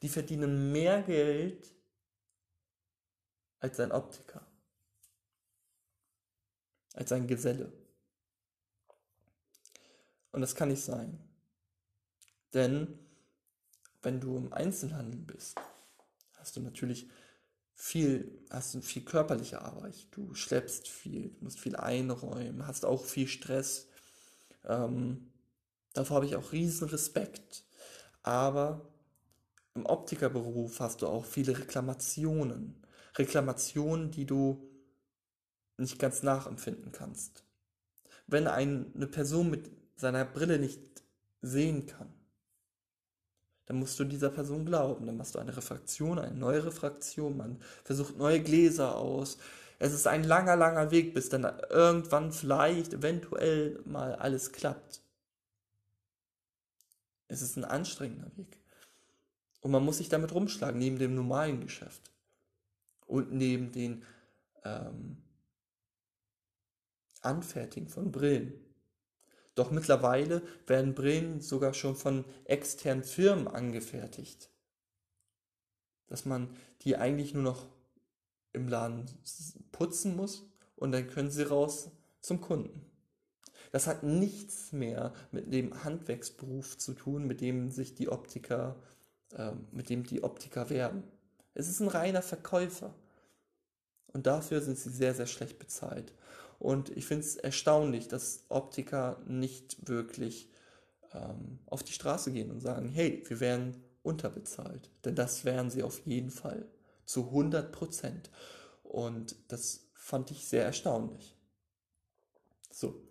die 0.00 0.08
verdienen 0.08 0.72
mehr 0.72 1.02
Geld 1.02 1.70
als 3.60 3.78
ein 3.78 3.92
Optiker, 3.92 4.46
als 6.98 7.12
ein 7.12 7.28
Geselle. 7.28 7.72
Und 10.32 10.40
das 10.40 10.56
kann 10.56 10.68
nicht 10.68 10.82
sein. 10.82 11.18
Denn 12.54 12.98
wenn 14.02 14.20
du 14.20 14.36
im 14.36 14.52
Einzelhandel 14.52 15.20
bist, 15.20 15.60
hast 16.38 16.56
du 16.56 16.60
natürlich 16.60 17.08
viel, 17.72 18.44
hast 18.50 18.76
viel 18.84 19.04
körperliche 19.04 19.62
Arbeit. 19.62 20.08
Du 20.10 20.34
schleppst 20.34 20.88
viel, 20.88 21.30
du 21.30 21.44
musst 21.44 21.60
viel 21.60 21.76
einräumen, 21.76 22.66
hast 22.66 22.84
auch 22.84 23.04
viel 23.04 23.28
Stress. 23.28 23.86
Ähm, 24.64 25.30
davor 25.92 26.16
habe 26.16 26.26
ich 26.26 26.34
auch 26.34 26.50
riesen 26.50 26.88
Respekt. 26.88 27.64
Aber 28.24 28.88
im 29.74 29.86
Optikerberuf 29.86 30.80
hast 30.80 31.02
du 31.02 31.06
auch 31.06 31.24
viele 31.24 31.56
Reklamationen. 31.56 32.82
Reklamationen, 33.16 34.10
die 34.10 34.26
du 34.26 34.67
nicht 35.78 35.98
ganz 35.98 36.22
nachempfinden 36.22 36.92
kannst. 36.92 37.44
Wenn 38.26 38.46
ein, 38.46 38.92
eine 38.94 39.06
Person 39.06 39.50
mit 39.50 39.70
seiner 39.96 40.24
Brille 40.24 40.58
nicht 40.58 40.80
sehen 41.40 41.86
kann, 41.86 42.12
dann 43.66 43.78
musst 43.78 43.98
du 44.00 44.04
dieser 44.04 44.30
Person 44.30 44.66
glauben. 44.66 45.06
Dann 45.06 45.16
machst 45.16 45.34
du 45.34 45.38
eine 45.38 45.56
Refraktion, 45.56 46.18
eine 46.18 46.34
neue 46.34 46.64
Refraktion, 46.64 47.36
man 47.36 47.60
versucht 47.84 48.16
neue 48.16 48.42
Gläser 48.42 48.96
aus. 48.96 49.38
Es 49.78 49.92
ist 49.92 50.06
ein 50.06 50.24
langer, 50.24 50.56
langer 50.56 50.90
Weg, 50.90 51.14
bis 51.14 51.28
dann 51.28 51.44
irgendwann 51.70 52.32
vielleicht, 52.32 52.94
eventuell 52.94 53.80
mal 53.84 54.14
alles 54.16 54.52
klappt. 54.52 55.02
Es 57.28 57.42
ist 57.42 57.56
ein 57.56 57.64
anstrengender 57.64 58.30
Weg. 58.36 58.58
Und 59.60 59.70
man 59.70 59.84
muss 59.84 59.98
sich 59.98 60.08
damit 60.08 60.32
rumschlagen, 60.32 60.78
neben 60.78 60.98
dem 60.98 61.14
normalen 61.14 61.60
Geschäft. 61.60 62.10
Und 63.06 63.32
neben 63.32 63.70
den 63.70 64.02
ähm, 64.64 65.18
Anfertigen 67.22 67.88
von 67.88 68.12
Brillen. 68.12 68.54
Doch 69.54 69.70
mittlerweile 69.70 70.42
werden 70.66 70.94
Brillen 70.94 71.40
sogar 71.40 71.74
schon 71.74 71.96
von 71.96 72.24
externen 72.44 73.04
Firmen 73.04 73.48
angefertigt. 73.48 74.50
Dass 76.06 76.24
man 76.24 76.56
die 76.82 76.96
eigentlich 76.96 77.34
nur 77.34 77.42
noch 77.42 77.66
im 78.52 78.68
Laden 78.68 79.06
putzen 79.72 80.16
muss 80.16 80.48
und 80.76 80.92
dann 80.92 81.08
können 81.08 81.30
sie 81.30 81.42
raus 81.42 81.90
zum 82.20 82.40
Kunden. 82.40 82.84
Das 83.72 83.86
hat 83.86 84.02
nichts 84.02 84.72
mehr 84.72 85.12
mit 85.30 85.52
dem 85.52 85.84
Handwerksberuf 85.84 86.78
zu 86.78 86.94
tun, 86.94 87.26
mit 87.26 87.40
dem 87.40 87.70
sich 87.70 87.94
die 87.94 88.08
Optiker 88.08 88.76
ähm, 89.36 89.66
mit 89.72 89.90
dem 89.90 90.04
die 90.04 90.22
Optiker 90.22 90.70
werben. 90.70 91.02
Es 91.54 91.68
ist 91.68 91.80
ein 91.80 91.88
reiner 91.88 92.22
Verkäufer. 92.22 92.94
Und 94.06 94.26
dafür 94.26 94.62
sind 94.62 94.78
sie 94.78 94.90
sehr, 94.90 95.14
sehr 95.14 95.26
schlecht 95.26 95.58
bezahlt. 95.58 96.14
Und 96.58 96.90
ich 96.96 97.06
finde 97.06 97.24
es 97.24 97.36
erstaunlich, 97.36 98.08
dass 98.08 98.44
Optiker 98.48 99.20
nicht 99.26 99.88
wirklich 99.88 100.50
ähm, 101.12 101.60
auf 101.66 101.82
die 101.82 101.92
Straße 101.92 102.32
gehen 102.32 102.50
und 102.50 102.60
sagen, 102.60 102.88
hey, 102.88 103.22
wir 103.26 103.40
werden 103.40 103.82
unterbezahlt. 104.02 104.90
Denn 105.04 105.14
das 105.14 105.44
wären 105.44 105.70
sie 105.70 105.82
auf 105.82 106.00
jeden 106.04 106.30
Fall. 106.30 106.66
Zu 107.04 107.26
100 107.26 107.72
Prozent. 107.72 108.30
Und 108.82 109.36
das 109.48 109.88
fand 109.94 110.30
ich 110.30 110.46
sehr 110.46 110.64
erstaunlich. 110.64 111.36
So, 112.70 113.02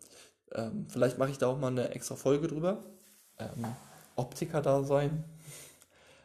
ähm, 0.54 0.88
vielleicht 0.90 1.18
mache 1.18 1.32
ich 1.32 1.38
da 1.38 1.48
auch 1.48 1.58
mal 1.58 1.68
eine 1.68 1.90
extra 1.90 2.16
Folge 2.16 2.48
drüber. 2.48 2.84
Ähm, 3.38 3.66
Optiker 4.16 4.62
da 4.62 4.84
sein, 4.84 5.24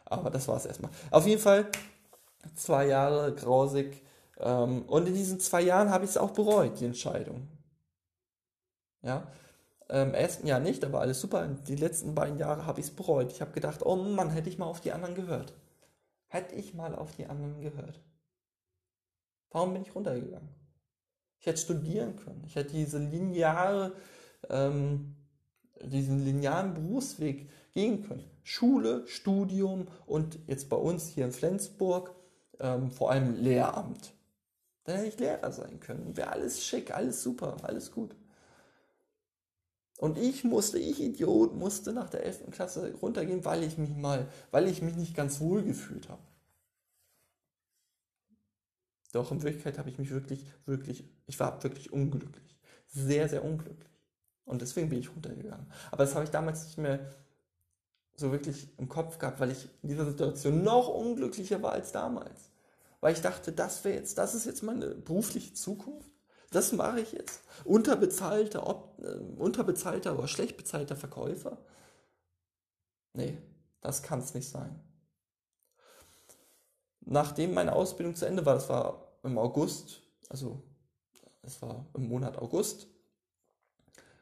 aber 0.05 0.29
das 0.31 0.47
war 0.47 0.57
es 0.57 0.65
erstmal. 0.65 0.91
Auf 1.11 1.27
jeden 1.27 1.41
Fall 1.41 1.69
zwei 2.55 2.87
Jahre 2.87 3.33
grausig. 3.35 4.02
Ähm, 4.43 4.83
und 4.83 5.07
in 5.07 5.13
diesen 5.13 5.39
zwei 5.39 5.61
Jahren 5.61 5.89
habe 5.89 6.03
ich 6.03 6.11
es 6.11 6.17
auch 6.17 6.31
bereut, 6.31 6.79
die 6.79 6.85
Entscheidung. 6.85 7.47
Ja. 9.01 9.31
Im 9.89 10.09
ähm, 10.09 10.13
ersten 10.13 10.47
Jahr 10.47 10.59
nicht, 10.59 10.83
aber 10.85 11.01
alles 11.01 11.19
super. 11.19 11.45
Die 11.67 11.75
letzten 11.75 12.15
beiden 12.15 12.37
Jahre 12.37 12.65
habe 12.65 12.79
ich 12.79 12.87
es 12.87 12.95
bereut. 12.95 13.31
Ich 13.31 13.41
habe 13.41 13.51
gedacht, 13.51 13.85
oh 13.85 13.95
Mann, 13.95 14.29
hätte 14.29 14.49
ich 14.49 14.57
mal 14.57 14.65
auf 14.65 14.81
die 14.81 14.91
anderen 14.91 15.15
gehört. 15.15 15.53
Hätte 16.27 16.55
ich 16.55 16.73
mal 16.73 16.95
auf 16.95 17.15
die 17.15 17.25
anderen 17.25 17.61
gehört. 17.61 18.01
Warum 19.51 19.73
bin 19.73 19.83
ich 19.83 19.93
runtergegangen? 19.93 20.49
Ich 21.39 21.45
hätte 21.45 21.61
studieren 21.61 22.15
können. 22.15 22.43
Ich 22.47 22.55
hätte 22.55 22.73
diese 22.73 22.97
lineare, 22.97 23.93
ähm, 24.49 25.15
diesen 25.81 26.23
linearen 26.23 26.73
Berufsweg 26.73 27.49
gehen 27.73 28.07
können. 28.07 28.23
Schule, 28.41 29.05
Studium 29.07 29.87
und 30.05 30.39
jetzt 30.47 30.69
bei 30.69 30.77
uns 30.77 31.07
hier 31.07 31.25
in 31.25 31.31
Flensburg 31.31 32.15
ähm, 32.59 32.89
vor 32.89 33.11
allem 33.11 33.35
Lehramt. 33.35 34.13
Dann 34.83 34.97
hätte 34.97 35.07
ich 35.07 35.19
Lehrer 35.19 35.51
sein 35.51 35.79
können. 35.79 36.15
Wäre 36.17 36.31
alles 36.31 36.63
schick, 36.63 36.93
alles 36.93 37.23
super, 37.23 37.57
alles 37.63 37.91
gut. 37.91 38.15
Und 39.97 40.17
ich 40.17 40.43
musste, 40.43 40.79
ich 40.79 40.99
Idiot, 41.01 41.55
musste 41.55 41.93
nach 41.93 42.09
der 42.09 42.25
11. 42.25 42.51
Klasse 42.51 42.93
runtergehen, 42.95 43.45
weil 43.45 43.63
ich 43.63 43.77
mich 43.77 43.95
mal, 43.95 44.27
weil 44.51 44.67
ich 44.67 44.81
mich 44.81 44.95
nicht 44.95 45.15
ganz 45.15 45.39
wohl 45.39 45.63
gefühlt 45.63 46.09
habe. 46.09 46.21
Doch 49.13 49.31
in 49.31 49.43
Wirklichkeit 49.43 49.77
habe 49.77 49.89
ich 49.89 49.99
mich 49.99 50.09
wirklich, 50.09 50.43
wirklich, 50.65 51.05
ich 51.27 51.39
war 51.39 51.63
wirklich 51.63 51.93
unglücklich. 51.93 52.57
Sehr, 52.87 53.29
sehr 53.29 53.45
unglücklich. 53.45 53.93
Und 54.43 54.61
deswegen 54.61 54.89
bin 54.89 54.99
ich 54.99 55.09
runtergegangen. 55.09 55.71
Aber 55.91 56.03
das 56.03 56.15
habe 56.15 56.25
ich 56.25 56.31
damals 56.31 56.65
nicht 56.65 56.79
mehr 56.79 56.99
so 58.15 58.31
wirklich 58.31 58.67
im 58.77 58.89
Kopf 58.89 59.19
gehabt, 59.19 59.39
weil 59.39 59.51
ich 59.51 59.69
in 59.81 59.89
dieser 59.89 60.05
Situation 60.05 60.63
noch 60.63 60.87
unglücklicher 60.87 61.61
war 61.61 61.71
als 61.71 61.91
damals. 61.91 62.49
Weil 63.03 63.15
ich 63.15 63.21
dachte, 63.21 63.51
das 63.51 63.83
wäre 63.83 63.97
jetzt, 63.97 64.17
das 64.17 64.33
ist 64.33 64.45
jetzt 64.45 64.63
meine 64.63 64.95
berufliche 64.95 65.53
Zukunft. 65.53 66.09
Das 66.51 66.71
mache 66.71 67.01
ich 67.01 67.11
jetzt. 67.11 67.41
Unterbezahlter, 67.65 68.65
ob, 68.65 68.97
äh, 69.03 69.17
unterbezahlter 69.41 70.17
oder 70.17 70.29
schlecht 70.29 70.55
bezahlter 70.55 70.95
Verkäufer. 70.95 71.57
Nee, 73.11 73.37
das 73.81 74.03
kann 74.03 74.19
es 74.19 74.33
nicht 74.33 74.47
sein. 74.47 74.79
Nachdem 77.01 77.53
meine 77.53 77.73
Ausbildung 77.73 78.15
zu 78.15 78.25
Ende 78.25 78.45
war, 78.45 78.53
das 78.53 78.69
war 78.69 79.11
im 79.23 79.37
August, 79.37 80.01
also 80.29 80.63
es 81.41 81.61
war 81.61 81.85
im 81.95 82.07
Monat 82.07 82.37
August, 82.37 82.87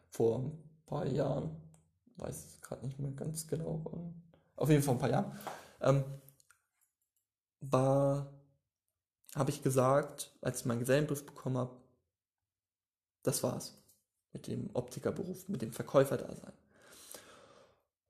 vor 0.10 0.40
ein 0.40 0.58
paar 0.88 1.06
Jahren, 1.06 1.56
weiß 2.18 2.62
gerade 2.64 2.84
nicht 2.84 2.98
mehr 2.98 3.12
ganz 3.12 3.46
genau, 3.46 4.16
auf 4.56 4.70
jeden 4.72 4.82
Fall 4.82 4.96
ein 4.96 5.00
paar 5.00 5.12
Jahren, 5.12 5.38
ähm, 5.82 6.04
war, 7.60 8.41
habe 9.36 9.50
ich 9.52 9.62
gesagt, 9.62 10.32
als 10.42 10.62
ich 10.62 10.66
meinen 10.66 10.80
Gesellenbrief 10.80 11.26
bekommen 11.26 11.58
habe, 11.58 11.76
das 13.24 13.44
war's 13.44 13.78
mit 14.34 14.48
dem 14.48 14.70
Optikerberuf, 14.74 15.48
mit 15.48 15.62
dem 15.62 15.72
Verkäuferdasein. 15.72 16.54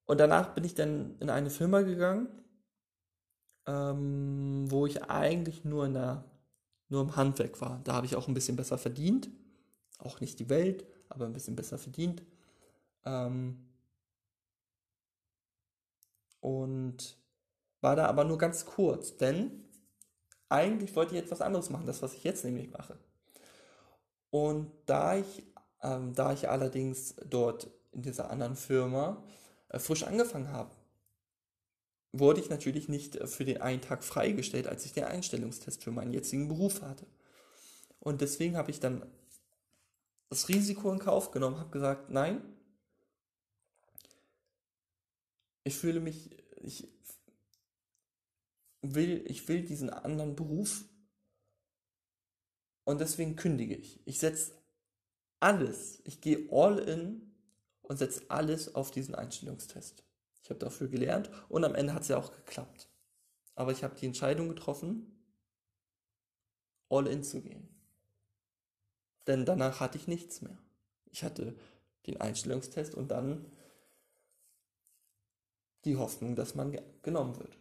Und 0.06 0.20
danach 0.20 0.54
bin 0.54 0.64
ich 0.64 0.76
dann 0.76 1.18
in 1.20 1.30
eine 1.30 1.50
Firma 1.50 1.82
gegangen, 1.82 2.28
ähm, 3.66 4.66
wo 4.70 4.86
ich 4.86 5.04
eigentlich 5.04 5.64
nur 5.64 5.86
in 5.86 5.94
der, 5.94 6.26
nur 6.90 7.02
im 7.02 7.16
Handwerk 7.16 7.62
war. 7.62 7.82
Da 7.84 7.94
habe 7.94 8.06
ich 8.06 8.16
auch 8.16 8.28
ein 8.28 8.34
bisschen 8.34 8.56
besser 8.56 8.78
verdient, 8.78 9.30
auch 10.00 10.20
nicht 10.20 10.40
die 10.40 10.50
Welt, 10.50 10.86
aber 11.10 11.26
ein 11.26 11.34
bisschen 11.34 11.56
besser 11.56 11.78
verdient. 11.78 12.24
Ähm, 13.06 13.68
und 16.40 17.18
war 17.82 17.96
da 17.96 18.08
aber 18.08 18.24
nur 18.24 18.38
ganz 18.38 18.66
kurz, 18.66 19.18
denn 19.18 19.64
eigentlich 20.52 20.96
wollte 20.96 21.16
ich 21.16 21.22
etwas 21.22 21.42
anderes 21.42 21.70
machen, 21.70 21.86
das 21.86 22.02
was 22.02 22.14
ich 22.14 22.24
jetzt 22.24 22.44
nämlich 22.44 22.70
mache. 22.72 22.98
Und 24.30 24.72
da 24.86 25.18
ich, 25.18 25.44
ähm, 25.82 26.14
da 26.14 26.34
ich 26.34 26.50
allerdings 26.50 27.16
dort 27.26 27.70
in 27.92 28.02
dieser 28.02 28.30
anderen 28.30 28.56
Firma 28.56 29.24
äh, 29.70 29.80
frisch 29.80 30.04
angefangen 30.04 30.52
habe, 30.52 30.72
wurde 32.14 32.42
ich 32.42 32.50
natürlich 32.50 32.90
nicht 32.90 33.16
äh, 33.16 33.28
für 33.28 33.46
den 33.46 33.62
einen 33.62 33.82
Tag 33.82 34.04
freigestellt, 34.04 34.68
als 34.68 34.86
ich 34.86 34.94
den 34.94 35.06
Einstellungstest 35.06 35.84
für 35.84 35.92
meinen 35.92 36.14
jetzigen 36.14 36.48
Beruf 36.48 36.82
hatte. 36.82 37.06
Und 38.00 38.22
deswegen 38.22 38.58
habe 38.58 38.72
ich 38.72 38.80
dann 38.80 39.06
das 40.30 40.50
Risiko 40.50 40.92
in 40.92 41.00
Kauf 41.00 41.32
genommen, 41.32 41.60
habe 41.60 41.72
gesagt, 41.72 42.10
nein, 42.10 42.42
ich 45.64 45.78
fühle 45.78 46.00
mich, 46.00 46.32
ich 46.56 46.88
will, 48.82 49.24
ich 49.28 49.48
will 49.48 49.64
diesen 49.64 49.90
anderen 49.90 50.36
Beruf 50.36 50.86
und 52.84 53.00
deswegen 53.00 53.36
kündige 53.36 53.76
ich. 53.76 54.06
Ich 54.06 54.20
setze 54.20 54.54
alles, 55.40 56.02
ich 56.06 56.22
gehe 56.22 56.48
all 56.52 56.80
in 56.80 57.34
und 57.82 57.98
setze 57.98 58.24
alles 58.30 58.76
auf 58.76 58.92
diesen 58.92 59.16
Einstellungstest. 59.16 60.04
Ich 60.44 60.50
habe 60.50 60.60
dafür 60.60 60.88
gelernt 60.88 61.30
und 61.50 61.64
am 61.64 61.76
Ende 61.76 61.94
hat 61.94 62.04
es 62.04 62.08
ja 62.08 62.18
auch 62.18 62.32
geklappt. 62.32 62.90
Aber 63.56 63.72
ich 63.72 63.84
habe 63.84 63.96
die 63.96 64.08
Entscheidung 64.08 64.50
getroffen, 64.50 65.24
all 66.90 67.08
in 67.08 67.24
zu 67.24 67.42
gehen. 67.42 67.70
Denn 69.28 69.46
danach 69.46 69.80
hatte 69.80 69.98
ich 69.98 70.08
nichts 70.08 70.42
mehr. 70.42 70.58
Ich 71.12 71.24
hatte 71.24 71.56
den 72.08 72.20
Einstellungstest 72.20 72.96
und 72.96 73.10
dann 73.10 73.46
die 75.86 75.98
Hoffnung, 75.98 76.36
dass 76.36 76.56
man 76.56 76.80
genommen 77.02 77.38
wird. 77.38 77.61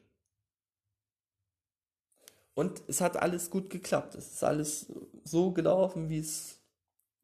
Und 2.54 2.82
es 2.88 3.00
hat 3.00 3.16
alles 3.16 3.50
gut 3.50 3.70
geklappt. 3.70 4.14
Es 4.14 4.32
ist 4.32 4.44
alles 4.44 4.92
so 5.24 5.52
gelaufen, 5.52 6.08
wie 6.08 6.18
es 6.18 6.58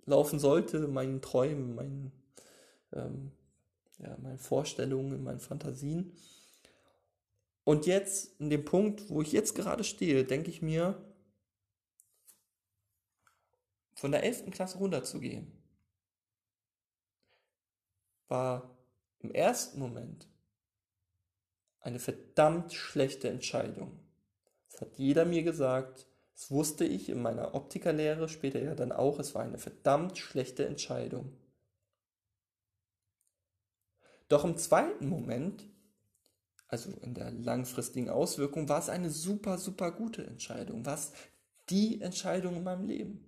laufen 0.05 0.39
sollte, 0.39 0.87
meinen 0.89 1.21
Träumen, 1.21 1.75
meinen, 1.75 2.13
ähm, 2.93 3.33
ja, 3.99 4.17
meinen 4.19 4.39
Vorstellungen, 4.39 5.23
meinen 5.23 5.41
Fantasien. 5.41 6.13
Und 7.65 7.87
jetzt, 7.87 8.41
in 8.41 8.49
dem 8.49 8.65
Punkt, 8.65 9.11
wo 9.11 9.23
ich 9.23 9.33
jetzt 9.33 9.55
gerade 9.55 9.83
stehe, 9.83 10.25
denke 10.25 10.51
ich 10.51 10.63
mir, 10.63 11.03
von 13.95 14.13
der 14.13 14.23
11. 14.23 14.51
Klasse 14.53 14.79
runterzugehen, 14.79 15.51
war 18.29 18.77
im 19.19 19.33
ersten 19.33 19.81
Moment 19.81 20.29
eine 21.81 21.99
verdammt 21.99 22.73
schlechte 22.73 23.29
Entscheidung. 23.29 24.06
Das 24.77 24.83
hat 24.83 24.99
jeder 24.99 25.25
mir 25.25 25.43
gesagt, 25.43 26.07
das 26.35 26.51
wusste 26.51 26.85
ich 26.85 27.09
in 27.09 27.23
meiner 27.23 27.55
Optikerlehre, 27.55 28.29
später 28.29 28.63
ja 28.63 28.75
dann 28.75 28.93
auch, 28.93 29.19
es 29.19 29.35
war 29.35 29.43
eine 29.43 29.57
verdammt 29.57 30.19
schlechte 30.19 30.67
Entscheidung. 30.67 31.33
Doch 34.29 34.45
im 34.45 34.59
zweiten 34.59 35.09
Moment, 35.09 35.67
also 36.69 36.91
in 37.01 37.15
der 37.15 37.31
langfristigen 37.31 38.11
Auswirkung, 38.11 38.69
war 38.69 38.81
es 38.81 38.91
eine 38.91 39.09
super, 39.09 39.57
super 39.57 39.93
gute 39.93 40.27
Entscheidung. 40.27 40.85
Was 40.85 41.15
die 41.71 42.03
Entscheidung 42.03 42.57
in 42.57 42.65
meinem 42.65 42.87
Leben. 42.87 43.25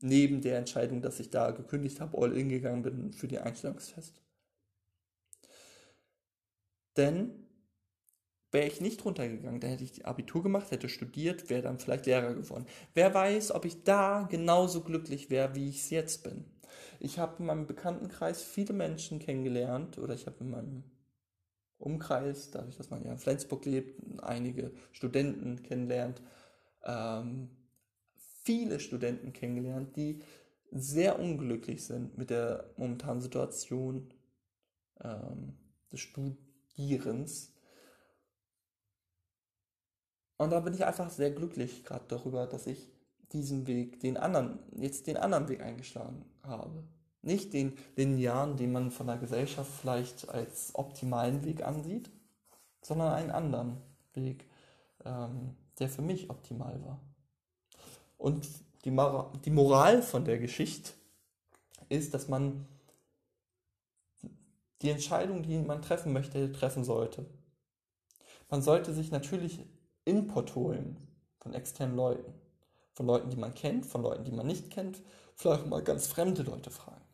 Neben 0.00 0.40
der 0.40 0.56
Entscheidung, 0.56 1.02
dass 1.02 1.20
ich 1.20 1.28
da 1.28 1.50
gekündigt 1.50 2.00
habe, 2.00 2.16
all 2.16 2.34
in 2.34 2.48
gegangen 2.48 2.82
bin 2.82 3.12
für 3.12 3.28
die 3.28 3.38
Einstellungstest. 3.38 4.22
Denn 6.96 7.47
Wäre 8.50 8.66
ich 8.66 8.80
nicht 8.80 9.04
runtergegangen, 9.04 9.60
dann 9.60 9.70
hätte 9.70 9.84
ich 9.84 10.06
Abitur 10.06 10.42
gemacht, 10.42 10.70
hätte 10.70 10.88
studiert, 10.88 11.50
wäre 11.50 11.62
dann 11.62 11.78
vielleicht 11.78 12.06
Lehrer 12.06 12.34
geworden. 12.34 12.66
Wer 12.94 13.12
weiß, 13.12 13.52
ob 13.52 13.66
ich 13.66 13.84
da 13.84 14.26
genauso 14.30 14.82
glücklich 14.82 15.28
wäre, 15.28 15.54
wie 15.54 15.68
ich 15.68 15.80
es 15.80 15.90
jetzt 15.90 16.24
bin. 16.24 16.46
Ich 16.98 17.18
habe 17.18 17.36
in 17.40 17.46
meinem 17.46 17.66
Bekanntenkreis 17.66 18.42
viele 18.42 18.72
Menschen 18.72 19.18
kennengelernt 19.18 19.98
oder 19.98 20.14
ich 20.14 20.26
habe 20.26 20.36
in 20.40 20.50
meinem 20.50 20.84
Umkreis, 21.78 22.50
dadurch, 22.50 22.76
dass 22.76 22.90
man 22.90 23.04
ja 23.04 23.12
in 23.12 23.18
Flensburg 23.18 23.64
lebt, 23.66 24.00
einige 24.22 24.72
Studenten 24.92 25.62
kennenlernt, 25.62 26.22
ähm, 26.84 27.50
viele 28.42 28.80
Studenten 28.80 29.32
kennengelernt, 29.32 29.94
die 29.96 30.20
sehr 30.70 31.18
unglücklich 31.18 31.84
sind 31.84 32.18
mit 32.18 32.30
der 32.30 32.70
momentanen 32.76 33.20
Situation 33.20 34.12
ähm, 35.02 35.56
des 35.92 36.00
Studierens 36.00 37.54
und 40.38 40.50
da 40.50 40.60
bin 40.60 40.72
ich 40.72 40.84
einfach 40.84 41.10
sehr 41.10 41.32
glücklich 41.32 41.84
gerade 41.84 42.04
darüber, 42.08 42.46
dass 42.46 42.66
ich 42.66 42.90
diesen 43.32 43.66
Weg, 43.66 44.00
den 44.00 44.16
anderen, 44.16 44.60
jetzt 44.76 45.06
den 45.06 45.16
anderen 45.16 45.48
Weg 45.48 45.60
eingeschlagen 45.60 46.24
habe. 46.42 46.84
Nicht 47.22 47.52
den 47.52 47.76
linearen, 47.96 48.56
den 48.56 48.72
man 48.72 48.90
von 48.90 49.08
der 49.08 49.18
Gesellschaft 49.18 49.70
vielleicht 49.70 50.28
als 50.28 50.74
optimalen 50.74 51.44
Weg 51.44 51.62
ansieht, 51.62 52.10
sondern 52.80 53.12
einen 53.12 53.32
anderen 53.32 53.76
Weg, 54.14 54.46
ähm, 55.04 55.56
der 55.78 55.88
für 55.88 56.02
mich 56.02 56.30
optimal 56.30 56.80
war. 56.84 57.00
Und 58.16 58.48
die, 58.84 58.92
Mor 58.92 59.32
die 59.44 59.50
Moral 59.50 60.02
von 60.02 60.24
der 60.24 60.38
Geschichte 60.38 60.92
ist, 61.88 62.14
dass 62.14 62.28
man 62.28 62.66
die 64.82 64.90
Entscheidung, 64.90 65.42
die 65.42 65.58
man 65.58 65.82
treffen 65.82 66.12
möchte, 66.12 66.52
treffen 66.52 66.84
sollte. 66.84 67.26
Man 68.48 68.62
sollte 68.62 68.94
sich 68.94 69.10
natürlich 69.10 69.60
Input 70.08 70.54
holen 70.54 70.96
von 71.38 71.54
externen 71.54 71.96
Leuten. 71.96 72.32
Von 72.94 73.06
Leuten, 73.06 73.30
die 73.30 73.36
man 73.36 73.54
kennt, 73.54 73.86
von 73.86 74.02
Leuten, 74.02 74.24
die 74.24 74.32
man 74.32 74.46
nicht 74.46 74.70
kennt, 74.70 75.02
vielleicht 75.36 75.66
mal 75.66 75.82
ganz 75.82 76.06
fremde 76.08 76.42
Leute 76.42 76.70
fragen. 76.70 77.04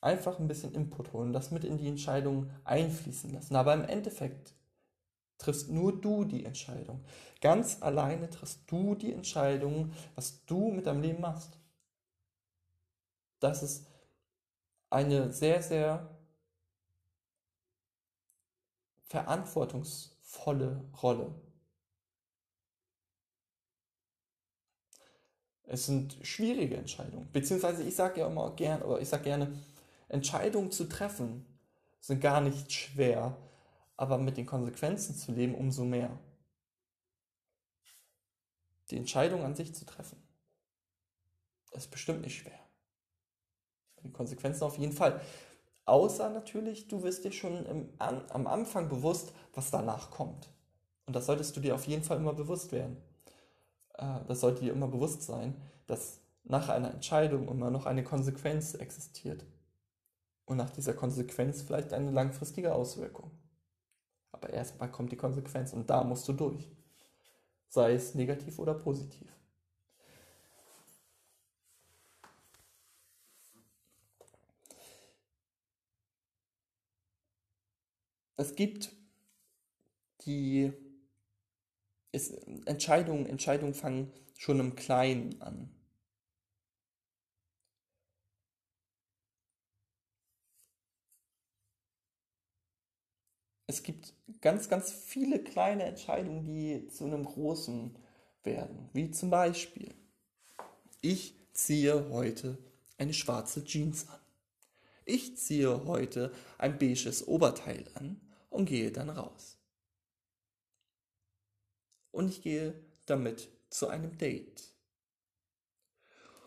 Einfach 0.00 0.40
ein 0.40 0.48
bisschen 0.48 0.74
Input 0.74 1.12
holen, 1.12 1.32
das 1.32 1.52
mit 1.52 1.64
in 1.64 1.76
die 1.76 1.86
Entscheidung 1.86 2.50
einfließen 2.64 3.30
lassen. 3.30 3.54
Aber 3.54 3.74
im 3.74 3.84
Endeffekt 3.84 4.54
triffst 5.38 5.68
nur 5.68 6.00
du 6.00 6.24
die 6.24 6.44
Entscheidung. 6.44 7.04
Ganz 7.40 7.82
alleine 7.82 8.28
triffst 8.28 8.62
du 8.66 8.96
die 8.96 9.12
Entscheidung, 9.12 9.92
was 10.14 10.44
du 10.46 10.70
mit 10.70 10.86
deinem 10.86 11.02
Leben 11.02 11.20
machst. 11.20 11.58
Das 13.38 13.62
ist 13.62 13.86
eine 14.90 15.30
sehr, 15.32 15.62
sehr 15.62 16.08
verantwortungs 19.04 20.11
volle 20.32 20.82
Rolle. 21.02 21.34
Es 25.64 25.86
sind 25.86 26.16
schwierige 26.22 26.76
Entscheidungen, 26.76 27.30
beziehungsweise 27.32 27.82
ich 27.82 27.94
sage 27.94 28.20
ja 28.20 28.26
immer 28.26 28.54
gerne, 28.56 28.84
oder 28.84 29.00
ich 29.00 29.08
sage 29.08 29.24
gerne, 29.24 29.52
Entscheidungen 30.08 30.72
zu 30.72 30.88
treffen 30.88 31.46
sind 32.00 32.20
gar 32.20 32.40
nicht 32.40 32.72
schwer, 32.72 33.36
aber 33.96 34.18
mit 34.18 34.36
den 34.36 34.46
Konsequenzen 34.46 35.14
zu 35.14 35.32
leben 35.32 35.54
umso 35.54 35.84
mehr. 35.84 36.18
Die 38.90 38.96
Entscheidung 38.96 39.44
an 39.44 39.54
sich 39.54 39.74
zu 39.74 39.86
treffen, 39.86 40.20
ist 41.72 41.90
bestimmt 41.90 42.22
nicht 42.22 42.36
schwer. 42.36 42.58
Die 44.02 44.10
Konsequenzen 44.10 44.64
auf 44.64 44.76
jeden 44.76 44.92
Fall. 44.92 45.20
Außer 45.84 46.30
natürlich, 46.30 46.88
du 46.88 47.02
wirst 47.02 47.24
dir 47.24 47.32
schon 47.32 47.66
im, 47.66 47.88
an, 47.98 48.22
am 48.30 48.46
Anfang 48.46 48.88
bewusst, 48.88 49.32
was 49.52 49.70
danach 49.70 50.10
kommt. 50.10 50.48
Und 51.06 51.16
das 51.16 51.26
solltest 51.26 51.56
du 51.56 51.60
dir 51.60 51.74
auf 51.74 51.86
jeden 51.86 52.04
Fall 52.04 52.18
immer 52.18 52.34
bewusst 52.34 52.72
werden. 52.72 52.96
Äh, 53.94 54.20
das 54.28 54.40
sollte 54.40 54.62
dir 54.62 54.72
immer 54.72 54.88
bewusst 54.88 55.22
sein, 55.22 55.60
dass 55.86 56.20
nach 56.44 56.68
einer 56.68 56.92
Entscheidung 56.92 57.48
immer 57.48 57.70
noch 57.70 57.86
eine 57.86 58.04
Konsequenz 58.04 58.74
existiert. 58.74 59.44
Und 60.44 60.56
nach 60.56 60.70
dieser 60.70 60.94
Konsequenz 60.94 61.62
vielleicht 61.62 61.92
eine 61.92 62.10
langfristige 62.10 62.74
Auswirkung. 62.74 63.30
Aber 64.32 64.50
erstmal 64.50 64.90
kommt 64.90 65.12
die 65.12 65.16
Konsequenz 65.16 65.72
und 65.72 65.88
da 65.88 66.04
musst 66.04 66.26
du 66.28 66.32
durch. 66.32 66.70
Sei 67.68 67.94
es 67.94 68.14
negativ 68.14 68.58
oder 68.58 68.74
positiv. 68.74 69.28
Es 78.36 78.54
gibt 78.54 78.92
die 80.24 80.72
es, 82.12 82.30
Entscheidungen, 82.66 83.26
Entscheidungen 83.26 83.74
fangen 83.74 84.12
schon 84.36 84.60
im 84.60 84.76
Kleinen 84.76 85.40
an. 85.40 85.70
es 93.72 93.82
gibt 93.82 94.12
ganz, 94.42 94.68
ganz 94.68 94.92
viele 94.92 95.42
kleine 95.42 95.84
Entscheidungen, 95.84 96.44
die 96.44 96.88
zu 96.88 97.04
einem 97.04 97.24
großen 97.24 97.96
werden. 98.44 98.90
Wie 98.92 99.10
zum 99.10 99.30
Beispiel, 99.30 99.94
ich 101.00 101.34
ziehe 101.54 102.10
heute 102.10 102.58
eine 102.98 103.14
schwarze 103.14 103.64
Jeans 103.64 104.08
an. 104.08 104.21
Ich 105.04 105.36
ziehe 105.36 105.84
heute 105.84 106.32
ein 106.58 106.78
beiges 106.78 107.26
Oberteil 107.26 107.84
an 107.94 108.20
und 108.50 108.66
gehe 108.66 108.92
dann 108.92 109.10
raus. 109.10 109.58
Und 112.10 112.28
ich 112.28 112.42
gehe 112.42 112.74
damit 113.06 113.48
zu 113.70 113.88
einem 113.88 114.16
Date. 114.18 114.62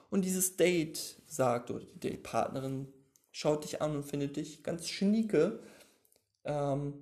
Und 0.10 0.24
dieses 0.24 0.56
Date 0.56 1.22
sagt, 1.28 1.72
oder 1.72 1.84
die 1.84 2.00
Datepartnerin 2.00 2.94
schaut 3.32 3.64
dich 3.64 3.82
an 3.82 3.96
und 3.96 4.04
findet 4.04 4.38
dich 4.38 4.64
ganz 4.64 4.88
schnieke, 4.88 5.60
ähm, 6.46 6.94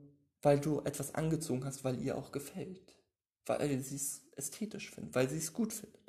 weil 0.41 0.59
du 0.59 0.79
etwas 0.81 1.13
angezogen 1.13 1.65
hast, 1.65 1.83
weil 1.83 2.01
ihr 2.01 2.17
auch 2.17 2.31
gefällt. 2.31 2.97
Weil 3.45 3.79
sie 3.81 3.97
es 3.97 4.21
ästhetisch 4.35 4.89
findet, 4.89 5.13
weil 5.13 5.29
sie 5.29 5.37
es 5.37 5.53
gut 5.53 5.73
findet. 5.73 6.01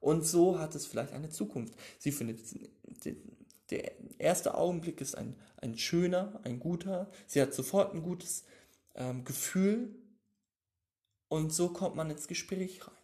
Und 0.00 0.24
so 0.24 0.58
hat 0.58 0.74
es 0.74 0.86
vielleicht 0.86 1.12
eine 1.12 1.28
Zukunft. 1.28 1.74
Sie 1.98 2.12
findet, 2.12 2.40
der 3.72 3.92
erste 4.20 4.54
Augenblick 4.54 5.00
ist 5.00 5.16
ein, 5.16 5.36
ein 5.56 5.76
schöner, 5.78 6.40
ein 6.44 6.60
guter. 6.60 7.08
Sie 7.26 7.40
hat 7.40 7.54
sofort 7.54 7.94
ein 7.94 8.02
gutes 8.02 8.44
ähm, 8.94 9.24
Gefühl. 9.24 9.94
Und 11.28 11.52
so 11.52 11.70
kommt 11.70 11.96
man 11.96 12.10
ins 12.10 12.28
Gespräch 12.28 12.86
rein. 12.86 12.94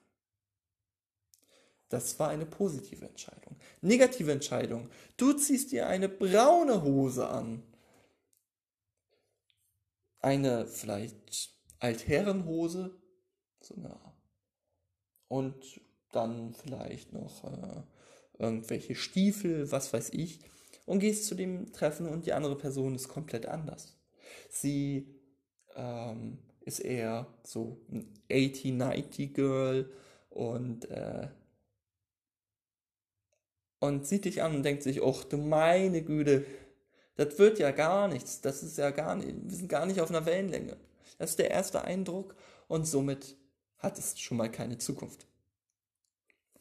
Das 1.89 2.19
war 2.19 2.29
eine 2.29 2.45
positive 2.45 3.07
Entscheidung. 3.07 3.57
Negative 3.81 4.31
Entscheidung. 4.31 4.91
Du 5.16 5.33
ziehst 5.33 5.73
dir 5.73 5.87
eine 5.87 6.11
braune 6.11 6.83
Hose 6.83 7.29
an 7.29 7.62
eine 10.21 10.66
vielleicht 10.66 11.55
Altherrenhose, 11.79 12.91
so 13.61 13.75
eine, 13.77 13.99
und 15.29 15.81
dann 16.12 16.53
vielleicht 16.53 17.12
noch 17.12 17.45
äh, 17.45 17.83
irgendwelche 18.39 18.95
Stiefel, 18.95 19.71
was 19.71 19.93
weiß 19.93 20.11
ich, 20.11 20.41
und 20.89 21.01
gehst 21.01 21.26
zu 21.26 21.34
dem 21.34 21.70
Treffen 21.72 22.09
und 22.09 22.24
die 22.24 22.32
andere 22.32 22.57
Person 22.57 22.95
ist 22.95 23.09
komplett 23.09 23.45
anders. 23.45 23.95
Sie 24.49 25.07
ähm, 25.76 26.39
ist 26.62 26.78
eher 26.80 27.26
so 27.45 27.78
ein 27.93 28.14
80-90 28.30 29.34
Girl 29.34 29.91
und 30.30 30.91
äh, 30.91 31.28
und 33.80 34.07
sieht 34.07 34.24
dich 34.24 34.43
an 34.43 34.57
und 34.57 34.62
denkt 34.64 34.82
sich, 34.82 35.03
ach 35.05 35.24
du 35.24 35.36
meine 35.36 36.03
Güte, 36.03 36.45
das 37.16 37.39
wird 37.39 37.59
ja 37.59 37.70
gar 37.70 38.09
nichts. 38.09 38.41
Das 38.41 38.62
ist 38.62 38.78
ja 38.78 38.91
gar 38.91 39.14
nicht, 39.14 39.28
wir 39.45 39.57
sind 39.57 39.68
gar 39.68 39.84
nicht 39.86 40.01
auf 40.01 40.09
einer 40.09 40.24
Wellenlänge. 40.24 40.76
Das 41.18 41.30
ist 41.30 41.39
der 41.39 41.51
erste 41.51 41.84
Eindruck 41.84 42.34
und 42.66 42.86
somit 42.86 43.36
hat 43.76 43.99
es 43.99 44.18
schon 44.18 44.39
mal 44.39 44.51
keine 44.51 44.78
Zukunft. 44.78 45.26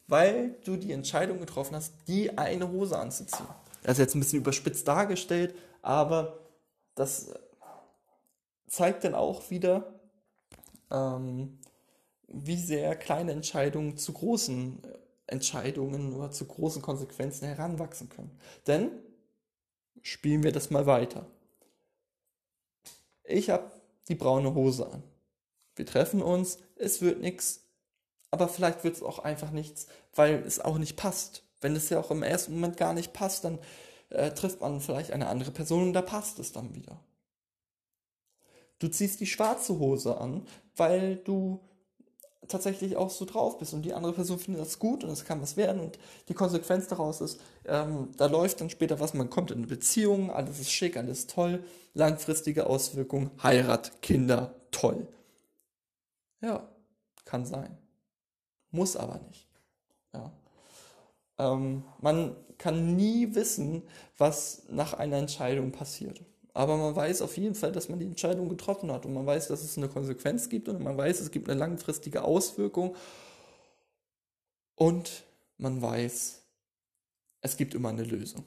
Weil 0.06 0.56
du 0.64 0.76
die 0.76 0.92
Entscheidung 0.92 1.40
getroffen 1.40 1.74
hast, 1.74 1.94
die 2.06 2.36
eine 2.36 2.70
Hose 2.70 2.98
anzuziehen. 2.98 3.48
Das 3.82 3.92
ist 3.92 3.98
jetzt 3.98 4.14
ein 4.14 4.20
bisschen 4.20 4.40
überspitzt 4.40 4.86
dargestellt, 4.86 5.54
aber 5.82 6.38
das 6.94 7.32
zeigt 8.66 9.04
dann 9.04 9.14
auch 9.14 9.50
wieder, 9.50 10.00
ähm, 10.90 11.58
wie 12.26 12.56
sehr 12.56 12.96
kleine 12.96 13.32
Entscheidungen 13.32 13.96
zu 13.96 14.12
großen 14.12 14.82
Entscheidungen 15.26 16.14
oder 16.14 16.30
zu 16.30 16.46
großen 16.46 16.82
Konsequenzen 16.82 17.46
heranwachsen 17.46 18.08
können. 18.08 18.38
Denn 18.66 18.90
spielen 20.02 20.42
wir 20.42 20.52
das 20.52 20.70
mal 20.70 20.86
weiter. 20.86 21.26
Ich 23.24 23.50
habe 23.50 23.70
die 24.08 24.14
braune 24.14 24.54
Hose 24.54 24.90
an. 24.90 25.02
Wir 25.76 25.86
treffen 25.86 26.22
uns, 26.22 26.58
es 26.76 27.02
wird 27.02 27.20
nichts, 27.20 27.62
aber 28.30 28.48
vielleicht 28.48 28.84
wird 28.84 28.96
es 28.96 29.02
auch 29.02 29.20
einfach 29.20 29.50
nichts, 29.50 29.86
weil 30.14 30.42
es 30.46 30.60
auch 30.60 30.78
nicht 30.78 30.96
passt. 30.96 31.44
Wenn 31.60 31.76
es 31.76 31.88
ja 31.88 32.00
auch 32.00 32.10
im 32.10 32.22
ersten 32.22 32.54
Moment 32.54 32.76
gar 32.76 32.92
nicht 32.92 33.12
passt, 33.12 33.44
dann 33.44 33.58
äh, 34.10 34.30
trifft 34.30 34.60
man 34.60 34.80
vielleicht 34.80 35.12
eine 35.12 35.28
andere 35.28 35.50
Person 35.50 35.88
und 35.88 35.92
da 35.92 36.02
passt 36.02 36.38
es 36.38 36.52
dann 36.52 36.74
wieder. 36.74 37.00
Du 38.78 38.88
ziehst 38.88 39.20
die 39.20 39.26
schwarze 39.26 39.78
Hose 39.78 40.18
an, 40.18 40.46
weil 40.76 41.16
du 41.16 41.60
tatsächlich 42.46 42.96
auch 42.96 43.10
so 43.10 43.24
drauf 43.24 43.58
bist 43.58 43.74
und 43.74 43.82
die 43.82 43.92
andere 43.92 44.12
Person 44.12 44.38
findet 44.38 44.62
das 44.62 44.78
gut 44.78 45.04
und 45.04 45.10
es 45.10 45.24
kann 45.24 45.42
was 45.42 45.56
werden 45.56 45.80
und 45.80 45.98
die 46.28 46.34
Konsequenz 46.34 46.88
daraus 46.88 47.20
ist, 47.20 47.40
ähm, 47.66 48.10
da 48.16 48.26
läuft 48.26 48.60
dann 48.60 48.70
später 48.70 49.00
was, 49.00 49.14
man 49.14 49.30
kommt 49.30 49.50
in 49.50 49.58
eine 49.58 49.66
Beziehung, 49.66 50.30
alles 50.30 50.58
ist 50.58 50.70
schick, 50.70 50.96
alles 50.96 51.26
toll, 51.26 51.62
langfristige 51.94 52.66
Auswirkungen, 52.66 53.30
Heirat, 53.42 54.00
Kinder, 54.02 54.54
toll. 54.70 55.06
Ja, 56.40 56.68
kann 57.24 57.44
sein. 57.44 57.76
Muss 58.70 58.96
aber 58.96 59.18
nicht. 59.28 59.48
Ja. 60.14 60.32
Ähm, 61.38 61.84
man 62.00 62.36
kann 62.58 62.96
nie 62.96 63.34
wissen, 63.34 63.82
was 64.16 64.64
nach 64.68 64.94
einer 64.94 65.16
Entscheidung 65.16 65.72
passiert. 65.72 66.20
Aber 66.54 66.76
man 66.76 66.96
weiß 66.96 67.22
auf 67.22 67.36
jeden 67.36 67.54
Fall, 67.54 67.70
dass 67.70 67.88
man 67.88 68.00
die 68.00 68.06
Entscheidung 68.06 68.48
getroffen 68.48 68.90
hat 68.90 69.06
und 69.06 69.14
man 69.14 69.26
weiß, 69.26 69.48
dass 69.48 69.62
es 69.62 69.78
eine 69.78 69.88
Konsequenz 69.88 70.48
gibt 70.48 70.68
und 70.68 70.82
man 70.82 70.96
weiß, 70.96 71.20
es 71.20 71.30
gibt 71.30 71.48
eine 71.48 71.58
langfristige 71.58 72.24
Auswirkung 72.24 72.96
und 74.74 75.24
man 75.56 75.80
weiß, 75.80 76.42
es 77.42 77.56
gibt 77.56 77.74
immer 77.74 77.90
eine 77.90 78.02
Lösung. 78.02 78.44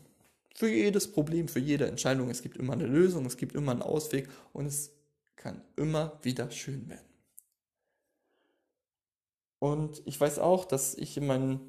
Für 0.55 0.69
jedes 0.69 1.11
Problem, 1.11 1.47
für 1.47 1.59
jede 1.59 1.87
Entscheidung, 1.87 2.29
es 2.29 2.41
gibt 2.41 2.57
immer 2.57 2.73
eine 2.73 2.85
Lösung, 2.85 3.25
es 3.25 3.37
gibt 3.37 3.55
immer 3.55 3.71
einen 3.71 3.81
Ausweg 3.81 4.29
und 4.51 4.65
es 4.65 4.91
kann 5.37 5.61
immer 5.77 6.19
wieder 6.21 6.51
schön 6.51 6.89
werden. 6.89 7.05
Und 9.59 10.01
ich 10.05 10.19
weiß 10.19 10.39
auch, 10.39 10.65
dass 10.65 10.95
ich 10.95 11.15
in 11.17 11.27
meinem 11.27 11.61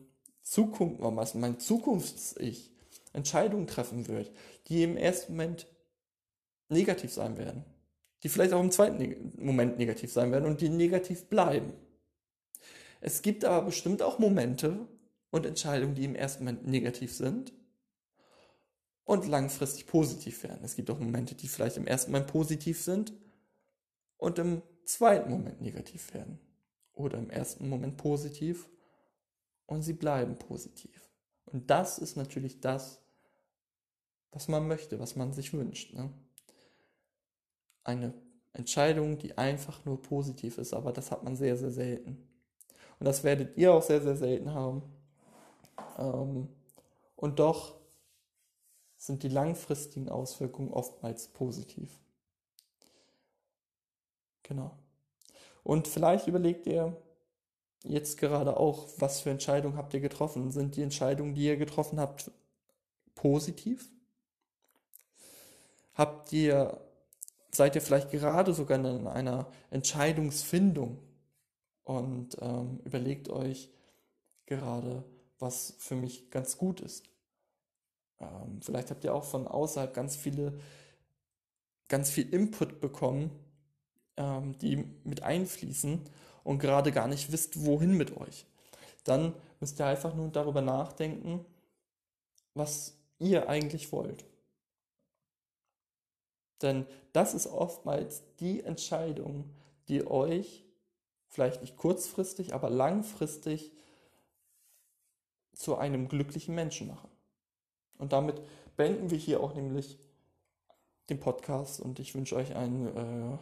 Zukunft, 0.43 1.35
mein 1.35 1.59
Zukunfts-Ich 1.59 2.73
Entscheidungen 3.13 3.67
treffen 3.67 4.09
wird, 4.09 4.33
die 4.69 4.83
im 4.83 4.97
ersten 4.97 5.33
Moment 5.33 5.67
negativ 6.69 7.13
sein 7.13 7.37
werden. 7.37 7.65
Die 8.23 8.29
vielleicht 8.29 8.53
auch 8.53 8.63
im 8.63 8.71
zweiten 8.71 9.33
Moment 9.39 9.79
negativ 9.79 10.13
sein 10.13 10.33
werden 10.33 10.47
und 10.47 10.61
die 10.61 10.69
negativ 10.69 11.27
bleiben. 11.27 11.73
Es 13.01 13.23
gibt 13.23 13.45
aber 13.45 13.67
bestimmt 13.67 14.01
auch 14.03 14.19
Momente 14.19 14.87
und 15.31 15.45
Entscheidungen, 15.45 15.95
die 15.95 16.05
im 16.05 16.15
ersten 16.15 16.45
Moment 16.45 16.67
negativ 16.67 17.13
sind 17.13 17.53
und 19.05 19.27
langfristig 19.27 19.87
positiv 19.87 20.45
werden. 20.45 20.65
Es 20.65 20.77
gibt 20.77 20.89
auch 20.91 21.01
Momente, 21.01 21.35
die 21.35 21.49
vielleicht 21.49 21.77
im 21.77 21.87
ersten 21.87 22.13
Moment 22.13 22.31
positiv 22.31 22.81
sind 22.81 23.13
und 24.19 24.39
im 24.39 24.63
zweiten 24.85 25.31
Moment 25.31 25.61
negativ 25.61 26.15
werden. 26.15 26.39
Oder 26.93 27.19
im 27.19 27.31
ersten 27.31 27.69
Moment 27.69 27.97
positiv 27.97 28.69
und 29.67 29.83
sie 29.83 29.95
bleiben 29.95 30.37
positiv. 30.39 31.11
Und 31.47 31.71
das 31.71 31.99
ist 31.99 32.17
natürlich 32.17 32.61
das, 32.61 33.01
was 34.31 34.49
man 34.49 34.67
möchte, 34.67 34.99
was 34.99 35.17
man 35.17 35.33
sich 35.33 35.53
wünscht. 35.53 35.95
Ne? 35.95 36.11
eine 37.85 38.15
Entscheidung, 38.53 39.19
die 39.19 39.37
einfach 39.39 39.85
nur 39.85 40.01
positiv 40.03 40.59
ist, 40.59 40.75
aber 40.75 40.93
das 40.93 41.11
hat 41.11 41.25
man 41.25 41.37
sehr, 41.37 41.57
sehr 41.57 41.71
selten. 41.71 42.29
Und 42.99 43.07
das 43.07 43.25
werdet 43.25 43.57
ihr 43.57 43.73
auch 43.73 43.83
sehr, 43.83 44.01
sehr 44.01 44.17
selten 44.17 44.53
haben. 44.53 44.83
Ähm, 45.99 46.49
und 47.17 47.39
doch 47.39 47.77
sind 48.97 49.23
die 49.23 49.29
langfristigen 49.29 50.09
Auswirkungen 50.09 50.71
oftmals 50.71 51.29
positiv. 51.29 51.99
Genau. 54.43 54.77
Und 55.65 55.89
vielleicht 55.89 56.27
überlegt 56.29 56.67
ihr 56.67 56.97
jetzt 57.85 58.19
gerade 58.19 58.57
auch, 58.57 58.89
was 58.99 59.21
für 59.21 59.31
Entscheidungen 59.31 59.77
habt 59.77 59.95
ihr 59.95 60.01
getroffen? 60.01 60.51
Sind 60.51 60.77
die 60.77 60.83
Entscheidungen, 60.83 61.35
die 61.35 61.45
ihr 61.45 61.57
getroffen 61.57 61.99
habt, 62.01 62.31
positiv? 63.15 63.93
habt 65.95 66.33
ihr, 66.33 66.81
seid 67.51 67.75
ihr 67.75 67.83
vielleicht 67.83 68.11
gerade 68.11 68.55
sogar 68.55 68.79
in 68.79 69.07
einer 69.07 69.47
Entscheidungsfindung 69.71 70.99
und 71.85 72.37
ähm, 72.41 72.81
überlegt 72.85 73.29
euch 73.29 73.71
gerade, 74.47 75.05
was 75.39 75.75
für 75.79 75.97
mich 75.97 76.31
ganz 76.31 76.57
gut 76.57 76.81
ist. 76.81 77.09
Ähm, 78.21 78.61
vielleicht 78.63 78.91
habt 78.91 79.05
ihr 79.05 79.15
auch 79.15 79.25
von 79.25 79.47
außerhalb 79.47 79.93
ganz 79.93 80.17
viele, 80.17 80.59
ganz 81.89 82.11
viel 82.11 82.33
Input 82.33 82.81
bekommen, 82.81 83.31
ähm, 84.17 84.57
die 84.59 84.85
mit 85.05 85.23
einfließen 85.23 86.01
und 86.45 86.59
gerade 86.59 86.93
gar 86.93 87.09
nicht 87.09 87.33
wisst, 87.33 87.65
wohin 87.65 87.97
mit 87.97 88.17
euch. 88.17 88.47
Dann 89.05 89.35
müsst 89.61 89.81
ihr 89.81 89.87
einfach 89.87 90.15
nur 90.15 90.29
darüber 90.29 90.61
nachdenken, 90.61 91.45
was 92.55 92.97
ihr 93.19 93.49
eigentlich 93.49 93.93
wollt. 93.93 94.25
Denn 96.61 96.87
das 97.13 97.35
ist 97.35 97.47
oftmals 97.49 98.23
die 98.39 98.63
Entscheidung, 98.63 99.51
die 99.89 100.07
euch 100.07 100.65
vielleicht 101.29 101.61
nicht 101.61 101.77
kurzfristig, 101.77 102.55
aber 102.55 102.71
langfristig 102.71 103.73
zu 105.55 105.77
einem 105.77 106.09
glücklichen 106.09 106.55
Menschen 106.55 106.89
machen. 106.89 107.11
Und 107.99 108.13
damit 108.13 108.41
beenden 108.77 109.11
wir 109.11 109.19
hier 109.19 109.41
auch 109.41 109.55
nämlich 109.55 109.99
den 111.09 111.21
Podcast 111.21 111.81
und 111.81 111.99
ich 111.99 112.15
wünsche 112.15 112.37
euch 112.37 112.55
einen 112.55 112.87
äh, 113.35 113.39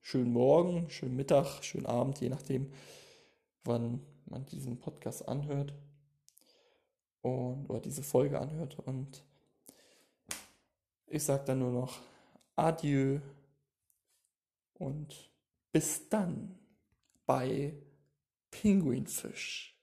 schönen 0.00 0.32
Morgen, 0.32 0.88
schönen 0.90 1.16
Mittag, 1.16 1.62
schönen 1.62 1.86
Abend, 1.86 2.20
je 2.20 2.28
nachdem, 2.28 2.72
wann 3.64 4.00
man 4.26 4.46
diesen 4.46 4.78
Podcast 4.78 5.26
anhört 5.28 5.74
und 7.22 7.68
oder 7.68 7.80
diese 7.80 8.02
Folge 8.02 8.40
anhört. 8.40 8.78
Und 8.78 9.24
ich 11.06 11.24
sage 11.24 11.44
dann 11.44 11.58
nur 11.58 11.72
noch 11.72 11.98
Adieu 12.56 13.20
und 14.74 15.30
bis 15.72 16.08
dann 16.08 16.58
bei 17.26 17.74
Pinguinfisch. 18.50 19.79